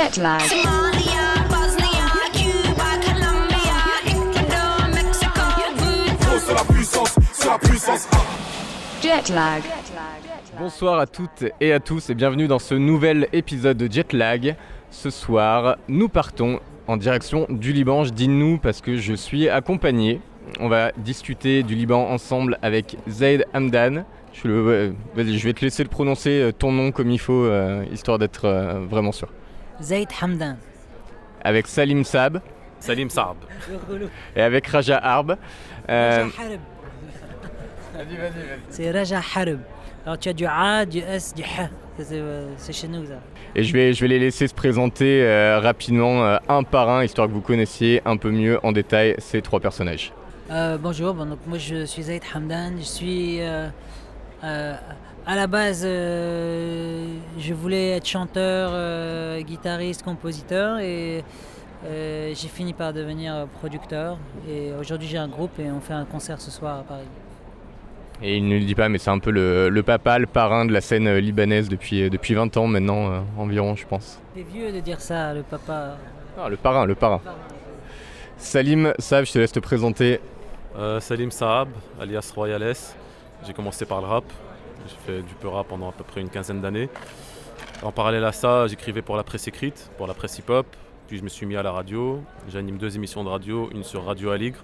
[0.00, 0.40] Jet lag.
[0.40, 5.40] Somalia, Bosnia, Cuba, Colombia, Ecuador, Mexico,
[5.76, 6.38] voodoo.
[6.38, 8.08] C'est la puissance, c'est la puissance.
[9.02, 9.62] Jet lag.
[10.58, 14.56] Bonsoir à toutes et à tous et bienvenue dans ce nouvel épisode de Jetlag.
[14.90, 18.04] Ce soir, nous partons en direction du Liban.
[18.04, 20.22] Je dis nous parce que je suis accompagné.
[20.60, 24.04] On va discuter du Liban ensemble avec Zaid Hamdan.
[24.32, 27.44] Je, le- vas-y, je vais te laisser le prononcer euh, ton nom comme il faut,
[27.44, 29.28] euh, histoire d'être euh, vraiment sûr.
[29.80, 30.56] Zaid Hamdan.
[31.42, 32.40] Avec Salim Saab
[32.78, 33.36] Salim Saab.
[34.36, 35.36] et avec Raja Harb.
[35.88, 36.60] Euh, Raja Harb.
[38.70, 39.60] C'est Raja Harb.
[40.06, 41.68] Alors tu as du A, du S, du H.
[42.12, 43.20] Euh, c'est chez nous ça.
[43.54, 47.04] Et je vais, je vais les laisser se présenter euh, rapidement, euh, un par un,
[47.04, 50.12] histoire que vous connaissiez un peu mieux en détail ces trois personnages.
[50.50, 52.78] Euh, bonjour, bon, donc moi je suis Zaid Hamdan.
[52.78, 53.40] Je suis.
[55.26, 61.22] À la base, euh, je voulais être chanteur, euh, guitariste, compositeur et
[61.86, 64.18] euh, j'ai fini par devenir producteur.
[64.48, 67.08] Et aujourd'hui j'ai un groupe et on fait un concert ce soir à Paris.
[68.22, 70.66] Et il ne le dit pas, mais c'est un peu le, le papa, le parrain
[70.66, 74.20] de la scène libanaise depuis, depuis 20 ans maintenant, euh, environ, je pense.
[74.36, 75.96] C'est vieux de dire ça, le papa.
[76.38, 77.20] Ah, le parrain, le parrain.
[78.36, 80.20] Salim, Sav, je te laisse te présenter.
[80.78, 81.68] Euh, Salim Saab,
[82.00, 82.76] alias Royales.
[83.46, 84.24] J'ai commencé par le rap.
[84.86, 86.88] J'ai fait du peu rap pendant à peu près une quinzaine d'années.
[87.82, 90.66] En parallèle à ça, j'écrivais pour la presse écrite, pour la presse hip-hop.
[91.08, 92.22] Puis je me suis mis à la radio.
[92.48, 94.58] J'anime deux émissions de radio, une sur Radio Aligre,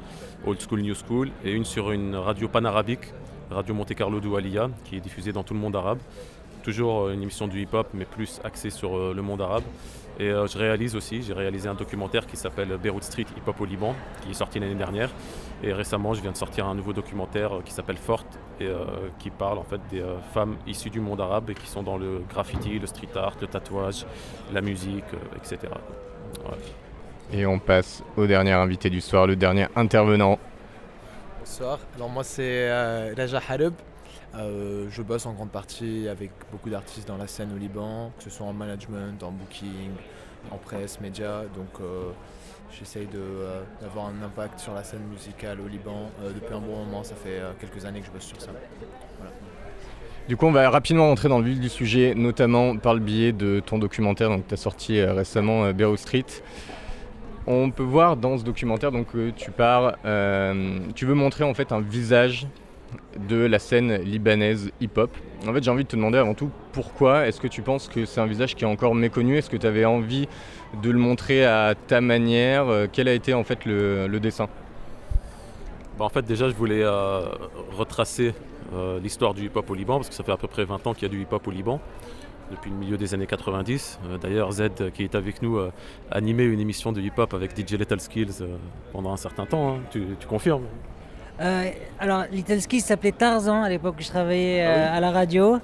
[0.47, 3.13] Old School New School, et une sur une radio panarabique,
[3.51, 5.99] Radio Monte Carlo Doualiya, qui est diffusée dans tout le monde arabe.
[6.63, 9.65] Toujours euh, une émission du hip-hop, mais plus axée sur euh, le monde arabe.
[10.19, 13.61] Et euh, je réalise aussi, j'ai réalisé un documentaire qui s'appelle Beirut Street Hip Hop
[13.61, 15.11] au Liban, qui est sorti l'année dernière.
[15.63, 18.85] Et récemment, je viens de sortir un nouveau documentaire euh, qui s'appelle Forte et euh,
[19.19, 21.97] qui parle en fait des euh, femmes issues du monde arabe et qui sont dans
[21.97, 24.05] le graffiti, le street art, le tatouage,
[24.53, 25.73] la musique, euh, etc.
[27.33, 30.39] Et on passe au dernier invité du soir, le dernier intervenant.
[31.41, 33.75] Bonsoir, alors moi c'est euh, Raja Harib.
[34.35, 38.25] Euh, je bosse en grande partie avec beaucoup d'artistes dans la scène au Liban, que
[38.25, 39.93] ce soit en management, en booking,
[40.51, 41.43] en presse, médias.
[41.55, 42.11] Donc euh,
[42.71, 46.85] j'essaye euh, d'avoir un impact sur la scène musicale au Liban euh, depuis un bon
[46.85, 47.03] moment.
[47.03, 48.51] Ça fait euh, quelques années que je bosse sur ça.
[50.29, 53.33] Du coup, on va rapidement rentrer dans le vif du sujet, notamment par le biais
[53.33, 56.27] de ton documentaire que tu as sorti récemment, Beirut Street.
[57.47, 59.95] On peut voir dans ce documentaire donc, que tu pars,
[60.97, 62.49] tu veux montrer en fait un visage
[63.29, 65.11] de la scène libanaise hip-hop.
[65.47, 68.05] En fait, j'ai envie de te demander avant tout pourquoi est-ce que tu penses que
[68.05, 69.37] c'est un visage qui est encore méconnu?
[69.37, 70.29] Est-ce que tu avais envie
[70.83, 72.69] de le montrer à ta manière?
[72.69, 74.49] Euh, Quel a été en fait le, dessin?
[75.99, 77.23] Bah, en fait, déjà, je voulais euh,
[77.77, 78.35] retracer
[78.75, 80.95] euh, l'histoire du hip-hop au Liban, parce que ça fait à peu près 20 ans
[80.95, 81.81] qu'il y a du hip-hop au Liban,
[82.51, 83.99] depuis le milieu des années 90.
[84.05, 85.73] Euh, D'ailleurs, Z, euh, qui est avec nous, euh,
[86.11, 88.45] animait une émission de hip-hop avec DJ Skills
[88.93, 89.77] pendant un certain temps.
[89.77, 89.81] hein.
[89.91, 90.65] Tu, tu confirmes?
[91.41, 95.01] Euh, alors, Little Ski s'appelait Tarzan à l'époque où je travaillais Ah oui euh, à
[95.01, 95.59] la radio.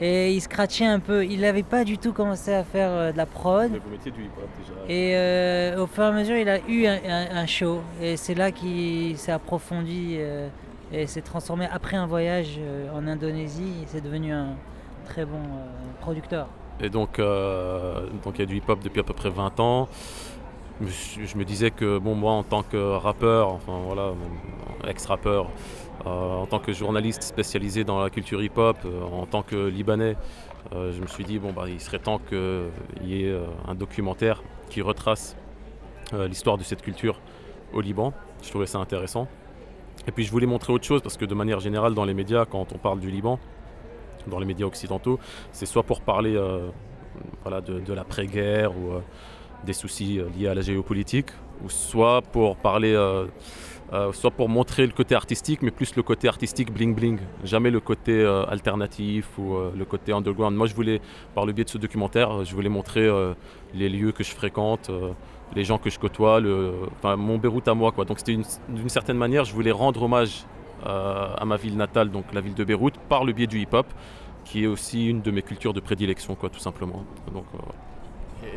[0.00, 1.24] Et il scratchait un peu.
[1.24, 3.70] Il n'avait pas du tout commencé à faire euh, de la prod.
[3.72, 4.92] Mais Vous mettiez du hip-hop déjà.
[4.92, 7.80] Et euh, au fur et à mesure, il a eu un, un- un show.
[8.02, 10.18] Et c'est là qu'il s'est approfondi
[10.92, 12.58] et s'est transformé après un voyage
[12.94, 13.84] en Indonésie.
[13.86, 14.48] C'est devenu un
[15.06, 15.40] très bon
[16.00, 16.48] producteur.
[16.80, 19.88] Et donc, donc il y a du hip-hop depuis à peu près 20 ans.
[20.80, 24.12] Je, me disais que bon, moi, en tant que rappeur, enfin voilà,
[24.88, 25.48] ex-rappeur,
[26.06, 30.16] euh, en tant que journaliste spécialisé dans la culture hip-hop, euh, en tant que Libanais,
[30.74, 32.70] euh, je me suis dit bon bah il serait temps qu'il
[33.04, 35.36] y ait un documentaire qui retrace
[36.12, 37.20] l'histoire de cette culture
[37.72, 38.12] au Liban.
[38.42, 39.28] Je trouvais ça intéressant.
[40.06, 42.44] Et puis je voulais montrer autre chose parce que de manière générale dans les médias,
[42.44, 43.38] quand on parle du Liban,
[44.26, 45.18] dans les médias occidentaux,
[45.52, 46.38] c'est soit pour parler
[47.42, 49.00] voilà, de, de l'après-guerre ou
[49.64, 51.30] des soucis euh, liés à la géopolitique,
[51.64, 53.26] ou soit pour parler, euh,
[53.92, 57.70] euh, soit pour montrer le côté artistique, mais plus le côté artistique bling bling, jamais
[57.70, 60.56] le côté alternatif ou le côté underground.
[60.56, 61.00] Moi, je voulais,
[61.34, 63.08] par le biais de ce documentaire, je voulais montrer
[63.72, 64.90] les lieux que je fréquente,
[65.54, 66.72] les gens que je côtoie, le,
[67.16, 67.92] mon Beyrouth à moi.
[67.92, 68.04] Quoi.
[68.04, 70.44] Donc, c'était une- d'une certaine manière, je voulais rendre hommage
[70.84, 73.86] à ma ville natale, donc la ville de Beyrouth, par le biais du hip-hop,
[74.44, 77.04] qui est aussi une de mes cultures de prédilection, quoi, tout simplement.
[77.32, 77.46] Donc,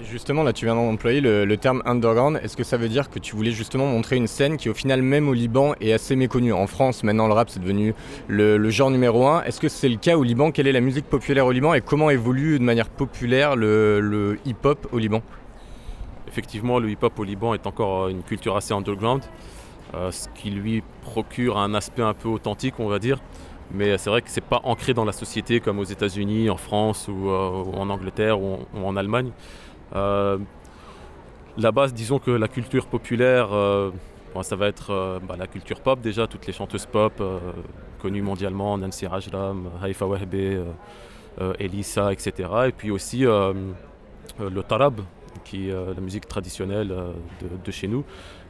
[0.04, 2.40] Justement, là, tu viens d'employer le, terme underground.
[2.44, 5.02] Est-ce que ça veut dire que tu voulais justement montrer une scène qui, au final,
[5.02, 6.54] même au Liban, est assez méconnue?
[6.54, 7.94] En France, maintenant, le rap, c'est devenu
[8.28, 9.44] le, genre numéro un.
[9.44, 10.52] Est-ce que c'est le cas au Liban?
[10.52, 11.74] Quelle est la musique populaire au Liban?
[11.74, 15.22] Et comment évolue de manière populaire le, hip-hop au Liban?
[16.28, 19.24] Effectivement, le hip-hop au Liban est encore euh, une culture assez underground,
[19.96, 23.20] euh, ce qui lui procure un aspect un peu authentique, on va dire.
[23.72, 27.08] Mais c'est vrai que c'est pas ancré dans la société comme aux États-Unis, en France
[27.08, 29.32] ou, euh, en Angleterre ou en Allemagne.
[29.96, 30.38] Euh,
[31.58, 33.92] La base, disons que la culture populaire, euh,
[34.44, 37.14] ça va être euh, bah, la culture pop déjà, toutes les chanteuses pop
[38.00, 40.66] connues mondialement, Nancy Rajlam, Haifa Wahbe,
[41.60, 42.50] Elisa, etc.
[42.68, 45.02] Et puis aussi le tarab,
[45.46, 46.94] qui est la musique traditionnelle
[47.66, 48.04] de, chez nous,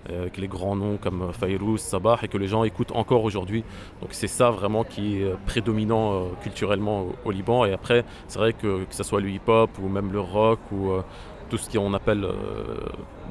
[0.10, 3.64] avec les grands noms comme euh, Fayrouz, Sabah, et que les gens écoutent encore aujourd'hui.
[4.02, 7.66] Donc c'est ça vraiment qui est euh, prédominant euh, culturellement au, Liban.
[7.66, 10.92] Et après, c'est vrai que que ce soit le hip-hop ou même le rock ou
[10.92, 11.02] euh,
[11.50, 12.34] tout ce qu'on appelle euh,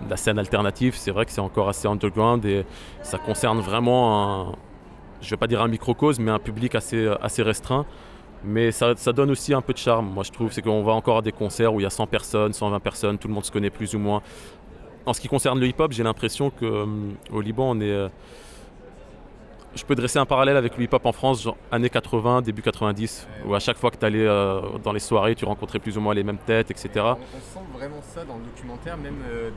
[0.08, 2.64] la scène alternative, c'est vrai que c'est encore assez underground et
[3.02, 4.54] ça concerne vraiment un,
[5.20, 7.84] je vais pas dire un microcosme, mais un public assez, assez restreint.
[8.44, 10.52] Mais ça donne aussi un peu de charme, moi je trouve.
[10.52, 13.18] C'est qu'on va encore à des concerts où il y a 100 personnes, 120 personnes,
[13.18, 14.22] tout le monde se connaît plus ou moins.
[15.06, 18.10] En ce qui concerne le hip-hop, j'ai l'impression qu'au Liban, on est.
[19.76, 23.28] je peux dresser un parallèle avec le hip-hop en France, genre années 80, début 90,
[23.46, 26.00] où à chaque fois que tu allais euh, dans les soirées, tu rencontrais plus ou
[26.00, 26.88] moins les mêmes têtes, etc.
[26.96, 29.50] On, sent vraiment ça dans le documentaire, même euh,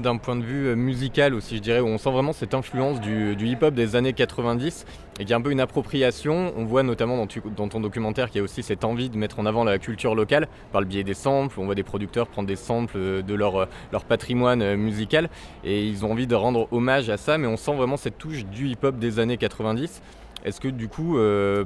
[0.00, 3.00] d'un- point de vue euh, musical aussi, je dirais, où on sent vraiment cette influence
[3.00, 4.86] du, hip-hop des années 90
[5.16, 6.52] et qu'il y a un peu une appropriation.
[6.56, 7.26] On voit notamment
[7.56, 10.14] dans, ton documentaire qu'il y a aussi cette envie de mettre en avant la culture
[10.14, 11.58] locale par le biais des samples.
[11.58, 15.28] On voit des producteurs prendre des samples de leur, leur patrimoine musical
[15.64, 18.44] et ils ont envie de rendre hommage à ça, mais on sent vraiment cette touche
[18.46, 20.02] du hip-hop des années 90.
[20.44, 21.64] Est-ce que du coup, euh,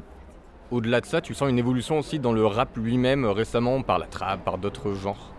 [0.70, 3.98] au-delà de ça, tu sens une évolution aussi dans le rap lui-même euh, récemment par
[3.98, 5.32] la trap, par d'autres genres?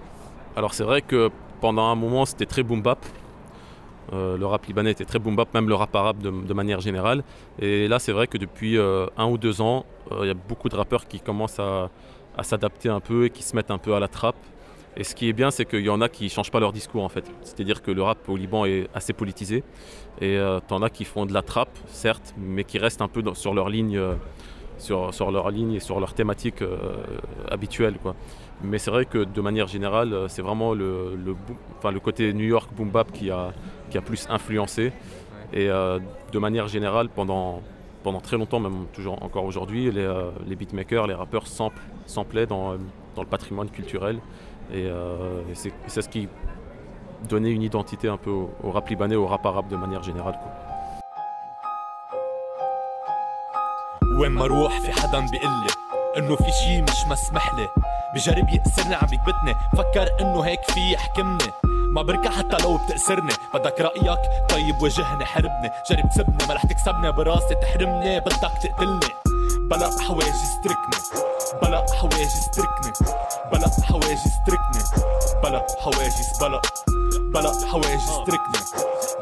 [0.56, 1.30] Alors c'est vrai que
[1.62, 3.06] pendant un moment c'était très boom bap.
[4.12, 7.24] Euh, le rap libanais était très boom bap, même le rap arabe de, manière générale.
[7.60, 9.86] Et là c'est vrai que depuis un ou deux ans,
[10.20, 11.90] il y a beaucoup de rappeurs qui commencent à,
[12.38, 14.36] à s'adapter un peu et qui se mettent un peu à la trappe.
[14.98, 16.74] Et ce qui est bien, c'est qu'il y en a qui ne changent pas leur
[16.74, 17.24] discours en fait.
[17.42, 19.64] C'est-à-dire que le rap au Liban est assez politisé.
[20.20, 23.24] Et euh, t'en as qui font de la trappe, certes, mais qui restent un peu
[23.34, 24.16] sur leur ligne, euh,
[24.80, 26.78] sur, et sur leur thématique euh,
[27.50, 27.96] habituelle.
[28.64, 31.36] Mais c'est vrai que de manière générale, euh, c'est vraiment le,
[32.04, 33.54] côté New York boom bap qui a,
[34.06, 34.92] plus influencé.
[35.54, 37.62] Et de manière générale, pendant,
[38.22, 41.46] très longtemps, même toujours encore aujourd'hui, les, beatmakers, les rappeurs
[42.06, 44.20] samplaient dans le patrimoine culturel.
[44.72, 46.30] Et, euh, et c'est ce qui
[47.28, 50.38] donnait une identité un peu au, au rap libanais, au rap arabe de manière générale.
[50.42, 50.52] quoi.
[54.20, 55.68] وين ما أروح في حدا بيقلي
[56.18, 57.68] إنه في شي مش مسمح لي
[58.16, 61.52] بجرب يأسرني عم يكبتني فكر إنه هيك في يحكمني.
[61.96, 64.20] ما بركع حتى لو بتأسرني بدك رأيك؟
[64.50, 65.70] طيب واجهني حربني.
[65.90, 67.12] جرب تسبني ما رح تكسبني.
[67.12, 69.29] براسي تحرمني بدك تقتلني.
[69.58, 71.20] بلا حواجز تركني
[71.62, 72.92] بلا حواجز تركني
[73.52, 74.84] بلا حواجز تركني
[75.44, 76.62] بلا حواجز بلا
[77.34, 78.62] بلا حواجز تركني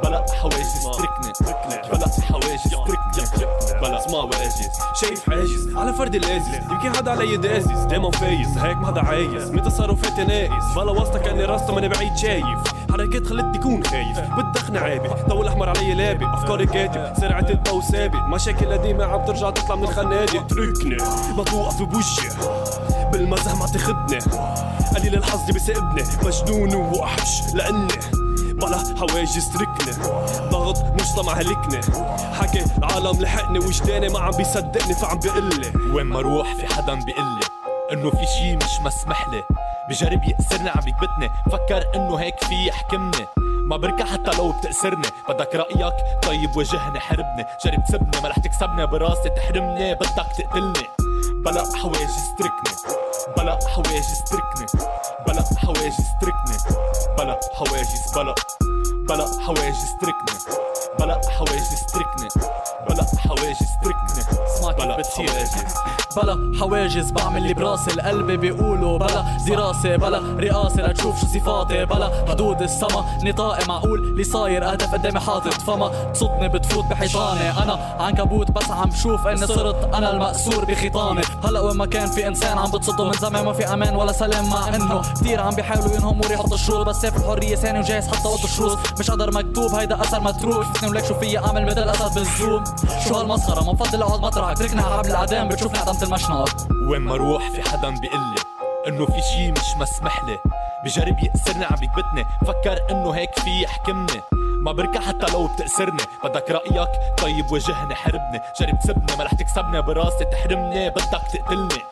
[0.04, 1.34] بلا حواجز تركني
[1.92, 4.70] بلا حواجز تركني بلا حواجز
[5.02, 8.58] شايف حاجز على فرد الازز يمكن هذا علي دازز دايما فايز.
[8.58, 12.46] هيك ما هذا عايز من تصرفاتي ناقص بلا واسطة كاني راسته من بعيد شايف.
[12.92, 14.20] حركات خلتني كون خايف.
[14.20, 17.22] بدخني عابي ضوء الاحمر علي لابي أفكاري كاتب.
[17.22, 20.42] سرعة الضوء سابق مشاكل قديمة عم ترجع تطلع من الخنادق.
[20.42, 20.98] اتركني
[21.38, 22.30] ما توقف بوجهي
[23.12, 24.20] بالمزح ما تاخدني
[24.96, 27.88] قليل الحظ بيسابني مجنون ووحش لاني
[28.58, 29.92] بلا حواجز تركني
[30.50, 31.82] ضغط مجتمع هلكني
[32.34, 35.74] حكي العالم لحقني وجداني ما عم بيصدقني فعم بيقلي.
[35.94, 37.46] وين ما أروح في حدا بيقلي.
[37.94, 39.44] إنه في شي مش مسمح لي.
[39.90, 41.30] بجرب يأسرني عم يكبتني.
[41.52, 43.26] فكر إنه هيك في يحكمني.
[43.68, 47.46] ما بركع حتى لو بتأسرني بدك رأيك؟ طيب واجهني حربني.
[47.66, 48.22] جرب تسبني.
[48.24, 49.96] ما رح تكسبني براسي تحرمني.
[49.96, 50.88] بدك تقتلني.
[51.46, 52.97] بلا حواجز تركني
[53.36, 54.66] بلا حواجز تركني
[55.28, 56.58] بلا حواجز تركني
[57.18, 58.36] بلا حواجز بلا
[59.10, 60.56] بلا حواجز تركني
[61.00, 62.28] بلا حواجز تركني
[62.90, 64.24] بلا حواجز تركني
[64.78, 65.54] بلا حواجز
[66.18, 69.38] بلا حواجز بعمل اللي براسي القلب بيقولوا بلا.
[69.48, 70.22] دراسة بلا.
[70.40, 72.26] رئاسة لتشوف شو صفاتي بلا.
[72.30, 73.06] حدود السما.
[73.24, 74.00] نطاقي معقول.
[74.00, 76.12] اللي صاير اهداف قدامي حاطط فما.
[76.14, 77.50] تصدني بتفوت بحيطاني.
[77.64, 82.28] أنا عنكبوت بس عم بشوف إني صرت أنا المأسور بخيطاني هلا وين ما كان في
[82.28, 85.02] إنسان عم بتصده من زمان ما في أمان ولا سلام مع إنه.
[85.16, 88.78] كتير عم بيحاولوا ينهموا يحطوا شروط بس سيف الحرية ثاني وجاهز حتى وقت الشروط.
[89.00, 89.76] مش قدر مكتوب.
[89.76, 90.64] هيدا أثر متروك.
[90.64, 92.64] فيني ولك شو فيي أعمل مثل الأسد بالزوم.
[93.08, 97.14] شو هالمسخرة؟ ما بفضل أقعد مطرحك تركني على حبل الاعدام بتشوفني عدمت المشنقة وين ما
[97.16, 98.36] أروح في حدا بيقلي
[98.88, 100.40] إنه في شي مش مسمح لي.
[100.86, 104.22] بجرب يأسرني عم يكبتني فكر إنه هيك في يحكمني.
[104.64, 108.42] ما بركع حتى لو بتأسرني بدك رأيك؟ طيب واجهني حربني.
[108.60, 109.82] جرب تسبني ما رح تكسبني.
[109.82, 110.90] براسي تحرمني.
[110.90, 111.84] بدك تقتلني.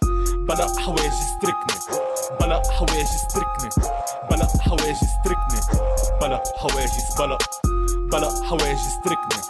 [0.48, 2.00] بلا حواجز تركني.
[2.42, 3.70] بلا حواجز تركني.
[4.32, 5.62] بلا حواجز تركني.
[6.22, 7.38] بلا حواجز بلا.
[8.16, 9.42] بلا حواجز تركني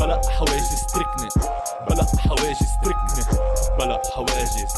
[0.00, 1.28] بلا حواجز تركني
[1.90, 3.38] بلا حواجز تركني
[3.78, 4.74] بلا حواجز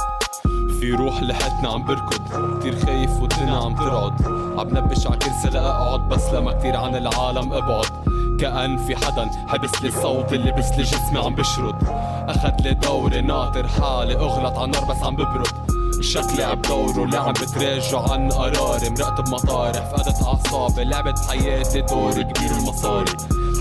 [0.80, 2.58] في روح لحقتنا عم بركض.
[2.58, 4.26] كتير خايف والدنيا عم ترعد.
[4.58, 7.86] عم نبش ع كرسي لاقعد بس لما كتير عن العالم أبعد.
[8.40, 11.76] كأن في حدا حبس لي الصوت اللي بس لي جسمي عم بشرد.
[12.28, 15.74] اخد لي دوري ناطر حالي أغلط على النار بس عم ببرد.
[16.00, 22.22] شكلي عم بدوره اللي عم بتراجع عن قراري مرقت بمطارح فقدت أعصابي لعبت بحياتي دور
[22.22, 23.12] كبير المصاري.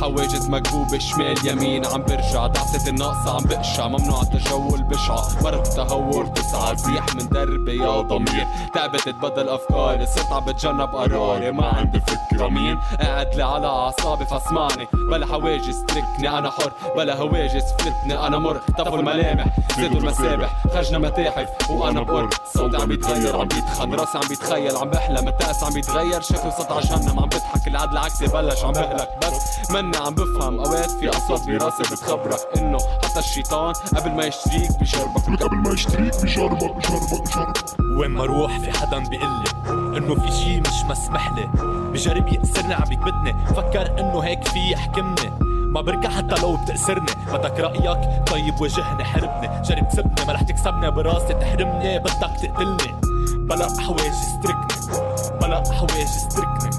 [0.02, 2.48] حواجز مكبوبة شمال يمين عم برجع.
[2.48, 3.88] دعستي الناقصة عم بقشع.
[3.88, 8.48] ممنوع التجول بشعة مرت تهور تسعى ريح من دربي يا ضمير.
[8.74, 11.52] تعبت تبدل أفكاري صرت عم بتجنب قراري.
[11.52, 12.80] ما عندي فكرة مين.
[13.02, 14.88] قاعد لي على أعصابي فاسمعني.
[15.12, 16.72] بلا حواجز تركني أنا حر.
[16.96, 18.58] بلا هواجس فلتني أنا مر.
[18.58, 19.46] اختفوا الملامح
[19.78, 20.64] زادوا المسابح.
[20.74, 22.23] خرجنا متاحف وأنا بقر
[22.54, 26.22] صوتي عم بيتغير عم بيتخن راسي عم بيتخيل عم بحلم التأس عم بيتغير.
[26.22, 27.68] شكلي صوت عجهنم عم بضحك.
[27.68, 32.78] العدل عكسي بلش عم بهلك بس مني عم بفهم أوقات في اصوات براسي بتخبرك إنه
[33.04, 38.60] حتى الشيطان قبل ما يشتريك بيشربك قبل ما يشتريك بيشربك بيشربك بيشربك وين ما أروح
[38.60, 41.50] في حدا بيقلي إنه في شي مش مسمح لي.
[41.92, 45.53] بجرب يأسرني عم يكبتني فكر إنه هيك في يحكمني.
[45.74, 47.06] ما بركع حتى لو بتأسرني.
[47.34, 49.62] بدك رأيك؟ طيب واجهني حربني.
[49.62, 51.34] جرب تسبني ما رح تكسبني براسي.
[51.34, 53.02] تحرمني بدك تقتلني.
[53.38, 54.98] بلا حواجز تركني.
[55.42, 56.70] بلا حواجز تركني.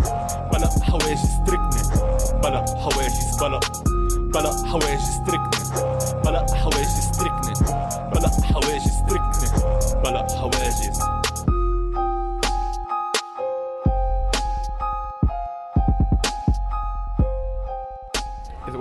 [0.52, 1.82] بلا حواجز تركني.
[2.42, 3.60] بلا حواجز بلا.
[4.16, 5.63] بلا حواجز تركني.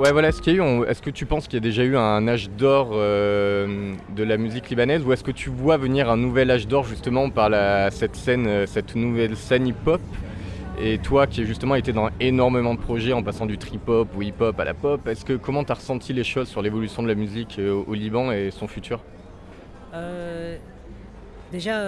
[0.03, 1.85] Ouais, voilà, est-ce qu'il y a eu, est-ce que tu penses qu'il y a déjà
[1.85, 6.09] eu un âge d'or euh, de la musique libanaise ou est-ce que tu vois venir
[6.09, 7.49] un nouvel âge d'or justement par
[7.93, 10.01] cette scène, euh, cette nouvelle scène hip-hop?
[10.77, 14.59] Et toi qui justement été dans énormément de projets en passant du trip-hop ou hip-hop
[14.59, 17.15] à la pop, est-ce que comment tu as ressenti les choses sur l'évolution de la
[17.15, 18.99] musique euh, au, Liban et son futur?
[19.93, 20.57] Euh,
[21.49, 21.79] déjà,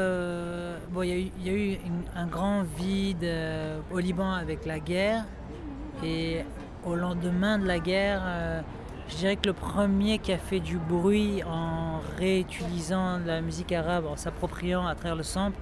[0.89, 1.77] bon, il y a eu,
[2.15, 3.27] un grand vide
[3.91, 5.25] au Liban avec la guerre.
[6.01, 6.38] Et
[6.86, 8.62] au lendemain de la guerre, euh,
[9.10, 14.06] je dirais que le premier qui a fait du bruit en réutilisant la musique arabe,
[14.08, 15.58] en s'appropriant à travers le sample,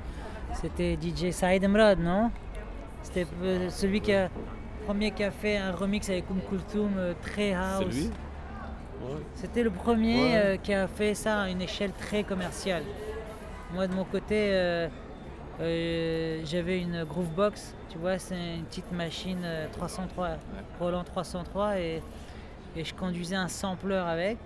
[0.53, 2.31] c'était DJ Saïd Emrad, non?
[3.01, 3.25] C'était
[3.69, 4.29] celui qui a,
[4.85, 8.09] premier qui a fait un remix avec Oum Kulthum, euh, très house.
[9.35, 10.35] C'était le premier Ouais.
[10.35, 12.83] euh, qui a fait ça à une échelle très commerciale.
[13.73, 14.87] Moi, de mon côté, euh,
[16.45, 20.37] j'avais une Groovebox, tu vois, c'est une petite machine euh, 303,
[20.79, 22.01] Roland 303, et,
[22.75, 24.39] et je conduisais un sampleur avec,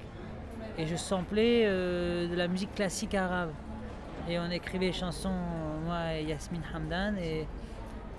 [0.77, 3.51] et je samplais euh, de la musique classique arabe.
[4.27, 7.47] Et on écrivait des chansons, euh, moi et Yasmine Hamdan, et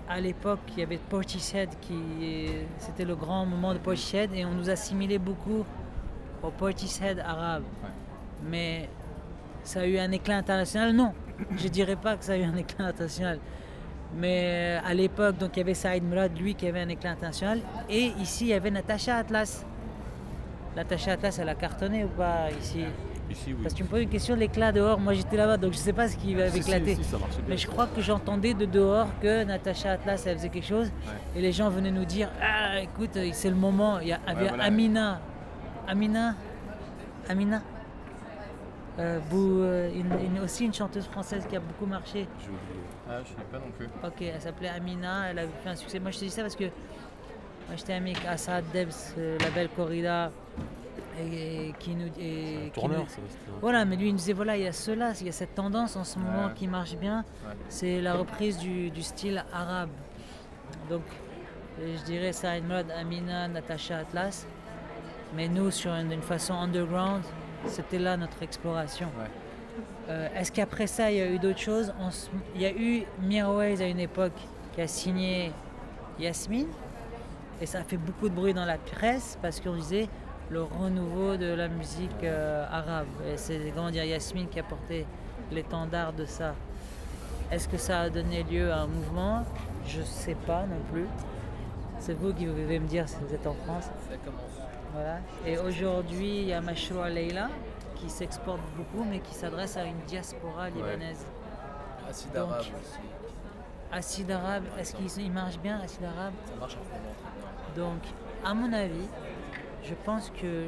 [0.09, 2.47] à l'époque, il y avait Portishead qui.
[2.79, 5.63] C'était le grand moment de Portishead, et on nous assimilait beaucoup
[6.41, 7.65] au Portishead arabe.
[8.49, 8.89] Mais
[9.61, 11.13] ça a eu un éclat international Non,
[11.55, 13.37] je dirais pas que ça a eu un éclat international.
[14.17, 17.11] Mais euh, à l'époque, donc il y avait Saïd Murad, lui, qui avait un éclat
[17.11, 17.59] international.
[17.89, 19.65] Et ici, il y avait Natacha Atlas.
[20.75, 22.83] Natacha Atlas, elle a cartonné ou pas ici?
[23.29, 23.57] Ici, oui.
[23.61, 24.99] Parce que tu me poses une question de l'éclat dehors.
[24.99, 26.95] Moi, j'étais là-bas, donc je sais pas ce qui va si, éclater.
[26.95, 27.01] si.
[27.47, 30.91] Mais je crois que j'entendais de dehors que Natacha Atlas, elle faisait quelque chose.
[31.35, 33.99] Et les gens venaient nous dire Ah, écoute, euh, c'est le moment.
[33.99, 34.63] Il y a, il y a voilà.
[34.63, 35.21] Amina.
[35.87, 36.35] Amina?
[37.29, 37.61] Amina?
[38.97, 42.27] Euh, Bou- euh, une- une- aussi une chanteuse française qui a beaucoup marché.
[43.09, 43.87] Ah, je sais pas non plus.
[44.03, 45.99] Ok, elle s'appelait Amina, elle a fait un succès.
[45.99, 49.69] Moi je te dis ça parce que moi j'étais ami avec Assad Debs, euh, label
[49.75, 50.31] Corrida,
[51.19, 52.07] et, et qui nous.
[52.19, 54.63] Et, qui tourneur, nous- ça, c'était un- Voilà, mais lui il nous disait voilà, il
[54.63, 56.53] y a cela, il y a cette tendance en ce moment Ouais.
[56.55, 57.53] qui marche bien, Ouais.
[57.67, 59.89] c'est la reprise du, du style arabe.
[60.89, 61.01] Donc
[61.79, 64.45] euh, je dirais Saïd Murad, Amina, Natacha Atlas.
[65.35, 67.23] Mais nous, sur une, une façon underground,
[67.67, 69.09] c'était là notre exploration.
[70.09, 72.71] Euh, Est-ce qu'après ça, il y a eu d'autres choses On s- Il y a
[72.71, 74.33] eu Mirwais à une époque
[74.73, 75.51] qui a signé
[76.19, 76.67] Yasmine.
[77.61, 80.07] Et ça a fait beaucoup de bruit dans la presse parce qu'on disait
[80.49, 83.07] le renouveau de la musique euh, arabe.
[83.31, 85.05] Et c'est comment dire, Yasmine qui a porté
[85.51, 86.55] l'étendard de ça.
[87.51, 89.43] Est-ce que ça a donné lieu à un mouvement?
[89.87, 91.05] Je ne sais pas non plus.
[91.99, 93.85] C'est vous qui devez me dire si vous êtes en France.
[94.09, 94.41] Ça commence.
[94.93, 95.17] Voilà.
[95.45, 97.49] Et aujourd'hui, il y a Mashroua Leila
[97.99, 101.25] qui s'exporte beaucoup mais qui s'adresse à une diaspora libanaise.
[102.09, 102.99] Acide Donc, arabe aussi.
[103.91, 107.91] Acide arabe, est-ce qu'il il marche bien, acide arabe Ça marche en ce moment.
[107.93, 108.01] Donc,
[108.45, 109.07] à mon avis,
[109.83, 110.67] je pense que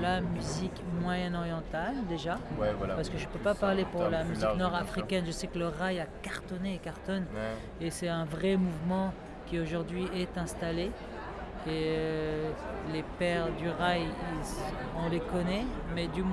[0.00, 2.94] la musique moyen-orientale, déjà, Ouais, voilà.
[2.94, 5.68] parce que je ne peux pas parler pour la musique nord-africaine, je sais que le
[5.68, 7.86] rail a cartonné et cartonne, Ouais.
[7.86, 9.12] et c'est un vrai mouvement
[9.46, 10.90] qui aujourd'hui est installé.
[11.66, 12.50] Et euh,
[12.90, 14.06] les pères du rail,
[14.96, 15.64] on les connaît,
[15.94, 16.24] mais du,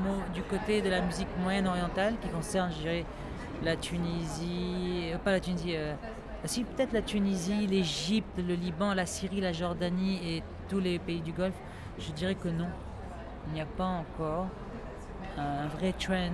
[0.43, 3.05] côté de la musique moyenne orientale, qui concerne, je dirais,
[3.61, 5.95] la Tunisie, euh, pas la Tunisie, euh,
[6.45, 11.19] si peut-être la Tunisie, l'Égypte, le Liban, la Syrie, la Jordanie et tous les pays
[11.19, 11.59] du Golfe,
[11.99, 12.69] je dirais que non.
[13.47, 14.47] Il n'y a pas encore
[15.37, 16.31] un vrai trend,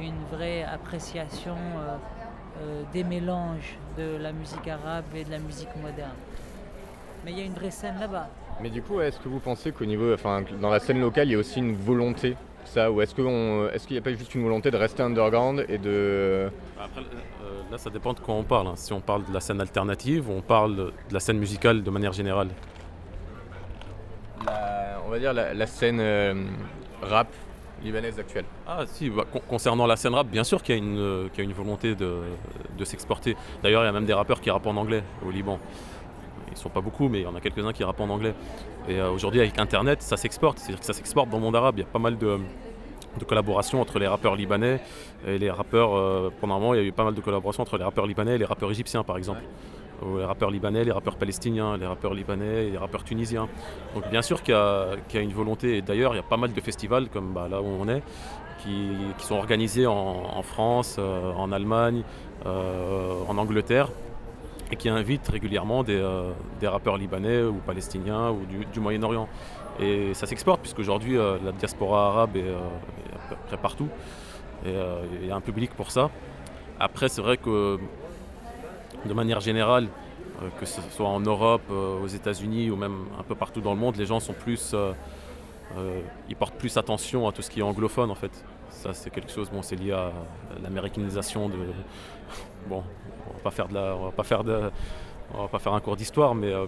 [0.00, 1.56] une vraie appréciation
[2.92, 6.14] des mélanges de la musique arabe et de la musique moderne.
[7.24, 8.28] Mais il y a une vraie scène là-bas.
[8.60, 11.28] Mais du coup, est-ce que vous pensez qu'au niveau, enfin, que dans la scène locale,
[11.28, 14.42] il y a aussi une volonté ça, ou est-ce qu'il n'y a pas juste une
[14.42, 18.66] volonté de rester underground et de Après, euh, là, ça dépend de quoi on parle.
[18.66, 18.72] hein.
[18.76, 21.90] Si on parle de la scène alternative ou on parle de la scène musicale de
[21.90, 22.48] manière générale.
[24.44, 26.34] la- on va dire la, la scène euh,
[27.02, 27.28] rap
[27.82, 30.82] libanaise actuelle Ah si, bah, con- concernant la scène rap, bien sûr qu'il y a
[30.82, 32.18] une, euh, qu'il y a une volonté de,
[32.76, 33.36] de s'exporter.
[33.62, 35.58] D'ailleurs, il y a même des rappeurs qui rappent en anglais au Liban.
[36.50, 38.34] Ils sont pas beaucoup, mais il y en a quelques-uns qui rappent en anglais.
[38.88, 40.58] Et euh, aujourd'hui, avec Internet, ça s'exporte.
[40.58, 41.76] C'est-à-dire que ça s'exporte dans le monde arabe.
[41.78, 42.38] Il y a pas mal de,
[43.26, 44.80] collaborations entre les rappeurs libanais
[45.26, 45.96] et les rappeurs...
[45.96, 48.06] euh, pendant un moment, il y a eu pas mal de collaborations entre les rappeurs
[48.06, 49.42] libanais et les rappeurs égyptiens, par exemple.
[50.02, 53.48] Ou les rappeurs libanais, les rappeurs palestiniens, les rappeurs libanais et les rappeurs tunisiens.
[53.94, 55.78] Donc bien sûr qu'il y, a- une volonté.
[55.78, 58.02] Et d'ailleurs, il y a pas mal de festivals, comme bah, là où on est,
[58.62, 62.04] qui, sont organisés en, France, euh, en Allemagne,
[62.46, 63.88] en Angleterre,
[64.70, 68.40] et qui invitent régulièrement des, euh, des rappeurs libanais ou palestiniens ou
[68.72, 69.28] du, Moyen-Orient.
[69.80, 73.88] Et ça s'exporte, puisqu'aujourd'hui, euh, la diaspora arabe est, euh, est à peu près partout.
[74.64, 76.10] Et euh, il y a un public pour ça.
[76.80, 77.78] Après, c'est vrai que
[79.04, 79.88] de manière générale,
[80.60, 83.96] que ce soit en Europe, aux États-Unis ou même un peu partout dans le monde,
[83.96, 84.74] les gens sont plus,
[86.28, 88.44] ils portent plus attention à tout ce qui est anglophone en fait.
[88.70, 90.12] Ça c'est quelque chose, bon, c'est lié à
[90.62, 91.56] l'américanisation de,
[92.68, 92.84] bon,
[93.34, 94.70] on va faire de la, va pas faire de,
[95.34, 96.66] on un cours d'histoire, mais euh,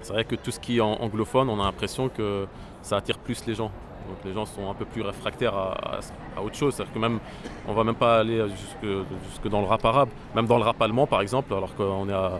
[0.00, 2.46] c'est vrai que tout ce qui est anglophone, on a l'impression que
[2.82, 3.70] ça attire plus les gens.
[4.08, 6.74] Donc les gens sont un peu plus réfractaires à, autre chose.
[6.74, 7.18] C'est-à-dire que même,
[7.66, 10.08] on va même pas aller jusque, dans le rap arabe.
[10.34, 12.32] Même dans le rap allemand, par exemple, alors qu'on est à,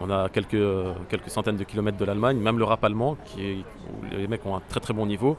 [0.00, 0.56] on a quelques,
[1.26, 4.62] centaines de kilomètres de l'Allemagne, même le rap allemand, qui où les mecs ont un
[4.68, 5.36] très très bon niveau,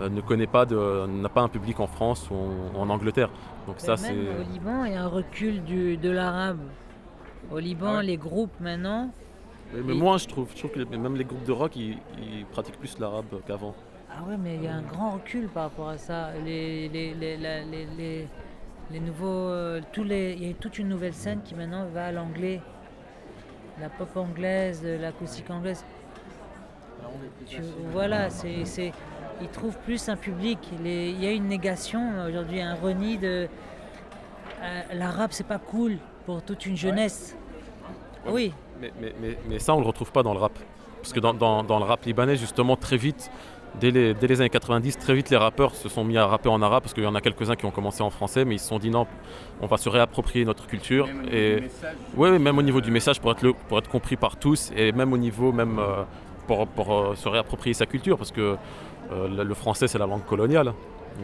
[0.00, 3.30] euh, ne connaît pas n'a pas un public en France ou en Angleterre.
[3.66, 4.10] Donc ça, c'est.
[4.12, 6.58] au Liban, il y a un recul du, de l'arabe.
[7.50, 9.10] Au Liban, les groupes maintenant,
[9.74, 11.98] Mais, mais moi, je trouve, je trouve que les- même les groupes de rock, ils,
[12.18, 13.74] ils pratiquent plus l'arabe qu'avant.
[14.10, 16.30] Ah ouais, mais il y a un grand recul par rapport à ça.
[16.44, 18.28] Les, les, les, les, les-
[18.90, 22.06] les nouveaux, euh, tous les, il y a toute une nouvelle scène qui maintenant va
[22.06, 22.60] à l'anglais.
[23.80, 25.84] La pop anglaise, euh, l'acoustique anglaise.
[27.46, 28.92] Tu- voilà, c'est, c'est,
[29.42, 30.58] ils trouvent plus un public.
[30.82, 33.48] Les- il y a une négation aujourd'hui, un reni de
[34.62, 37.36] euh, l'arabe, c'est pas cool pour toute une jeunesse.
[38.28, 40.52] Oui, Mais, mais- mais- mais ça, on ne le retrouve pas dans le rap.
[41.00, 43.30] Parce que dans, dans- dans le rap libanais, justement, très vite,
[43.80, 46.48] dès les, dès les années 90, très vite, les rappeurs se sont mis à rapper
[46.48, 48.60] en arabe, parce qu'il y en a quelques-uns qui ont commencé en français, mais ils
[48.60, 49.06] se sont dit non,
[49.60, 51.08] on va se réapproprier notre culture.
[51.32, 51.64] Et
[52.16, 54.70] ouais, ouais, même au niveau du message, pour être, le- pour être compris par tous,
[54.76, 56.04] et même au niveau, même euh,
[56.46, 58.56] pour, pour, euh, se réapproprier sa culture, parce que
[59.12, 60.72] euh, le, français, c'est la langue coloniale.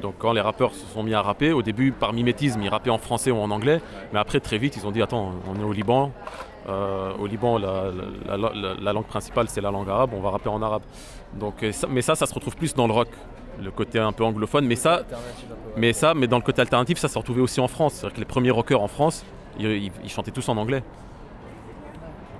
[0.03, 2.91] Donc quand les rappeurs se sont mis à rapper, au début, par mimétisme, ils rappaient
[2.91, 3.81] en français ou en anglais,
[4.13, 6.13] mais après, très vite, ils ont dit, attends, on est au Liban,
[6.69, 7.85] euh, au Liban, la,
[8.27, 10.83] la- la- la- la langue principale, c'est la langue arabe, on va rapper en arabe.
[11.35, 13.09] Donc, mais ça, ça se retrouve plus dans le rock,
[13.63, 14.67] le côté un peu anglophone.
[14.67, 15.01] Mais ça,
[15.77, 17.95] mais ça, mais dans le côté alternatif, ça s'est retrouvé aussi en France.
[17.95, 19.25] C'est-à-dire que les premiers rockers en France,
[19.59, 20.83] ils chantaient tous en anglais.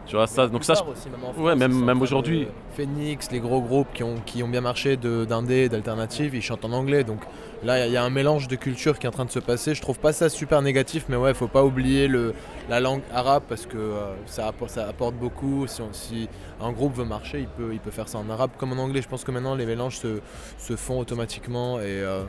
[0.09, 2.47] Tu vois, ça, donc ça, je- aussi, même ouais, même, aujourd'hui.
[2.47, 6.65] de- Phoenix, les gros groupes qui ont, qui ont bien marché d'indé, d'alternative, ils chantent
[6.65, 7.05] en anglais.
[7.05, 7.21] Donc
[7.63, 9.75] là, il y, a un mélange de culture qui est en train de se passer.
[9.75, 12.33] Je trouve pas ça super négatif, mais ouais, faut pas oublier le,
[12.71, 15.67] la langue arabe parce que euh, ça, apporte, ça apporte beaucoup.
[15.67, 16.27] Si, on- si
[16.63, 19.03] un groupe veut marcher, il peut, il peut faire ça en arabe comme en anglais.
[19.03, 20.21] Je pense que maintenant, les mélanges se,
[20.59, 21.81] se font automatiquement.
[21.81, 22.23] Et euh,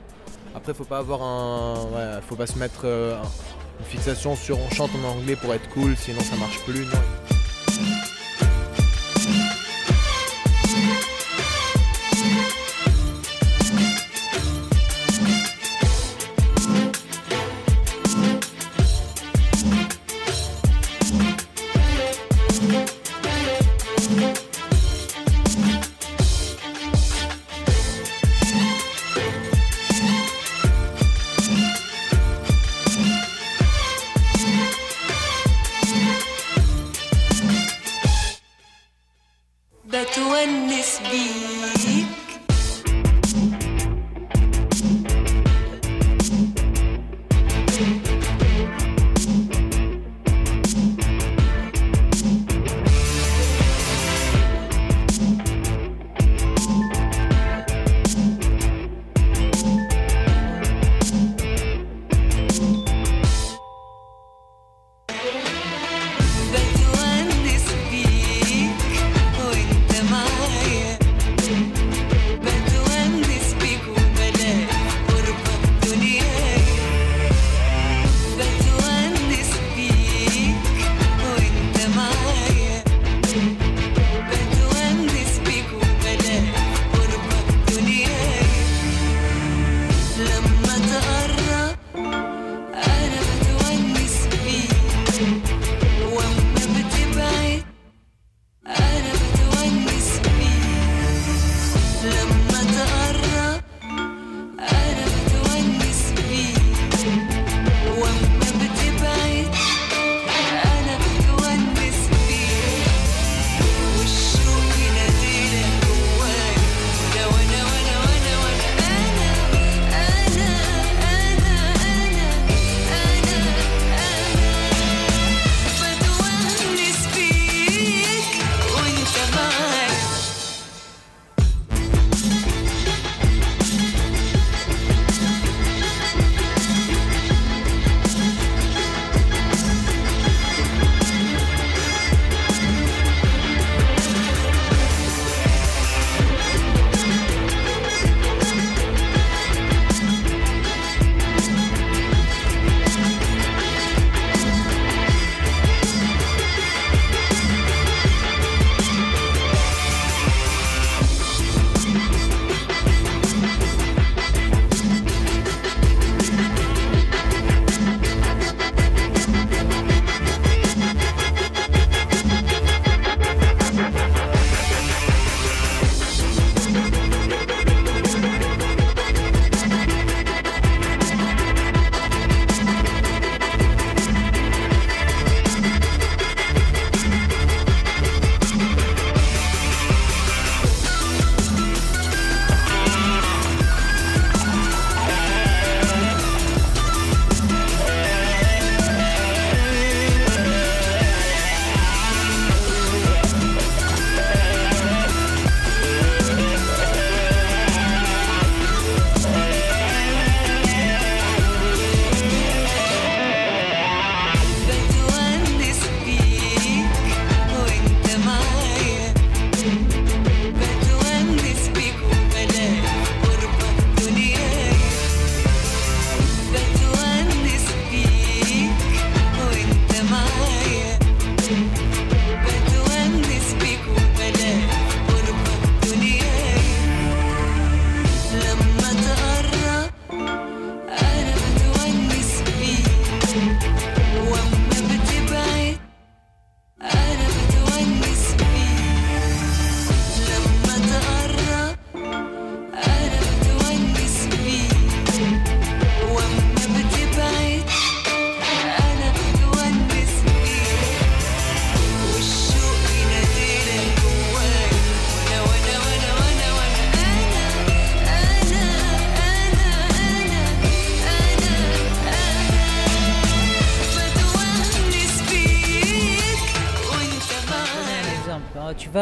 [0.54, 1.76] après, faut pas avoir un.
[1.96, 3.22] Ouais, faut pas se mettre euh, un-
[3.80, 6.84] une fixation sur on chante en anglais pour être cool, sinon ça marche plus.
[6.84, 7.39] Non.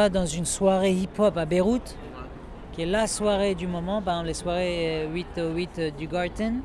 [0.09, 1.95] Dans une soirée hip-hop à Beyrouth,
[2.73, 5.91] qui est la soirée du moment, par exemple les soirées euh, 8 euh, 8 euh,
[5.91, 6.61] du Garten,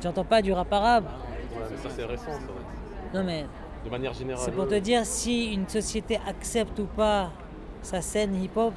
[0.00, 1.04] tu n'entends pas du rap arabe.
[1.06, 3.18] Ouais, ça c'est récent, ça.
[3.18, 3.46] Non mais
[3.84, 4.42] De manière générale.
[4.44, 7.30] c'est pour te dire si une société accepte ou pas
[7.82, 8.72] sa scène hip-hop.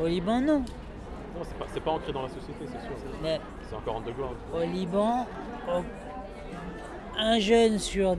[0.00, 0.58] Au Liban, non.
[0.58, 2.96] Non, c'est pas, pas ancré dans la société, c'est sûr.
[3.22, 4.36] Mais C'est encore underground.
[4.54, 5.26] au Liban,
[5.68, 5.82] au-
[7.18, 8.16] un jeune sur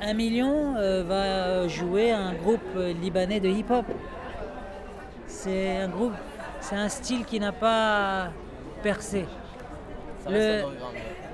[0.00, 2.60] un million euh, va jouer un groupe
[3.00, 3.84] libanais de hip-hop.
[5.26, 6.14] C'est un groupe,
[6.60, 8.28] c'est un style qui n'a pas
[8.82, 9.26] percé.
[10.28, 10.62] Le,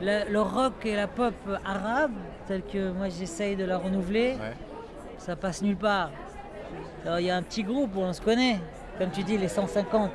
[0.02, 2.12] le- le rock et la pop arabe,
[2.46, 4.36] tel que moi j'essaye de la renouveler,
[5.18, 6.10] ça passe nulle part.
[7.18, 8.58] Il y a un petit groupe où on se connaît,
[8.98, 10.10] comme tu dis, les 150,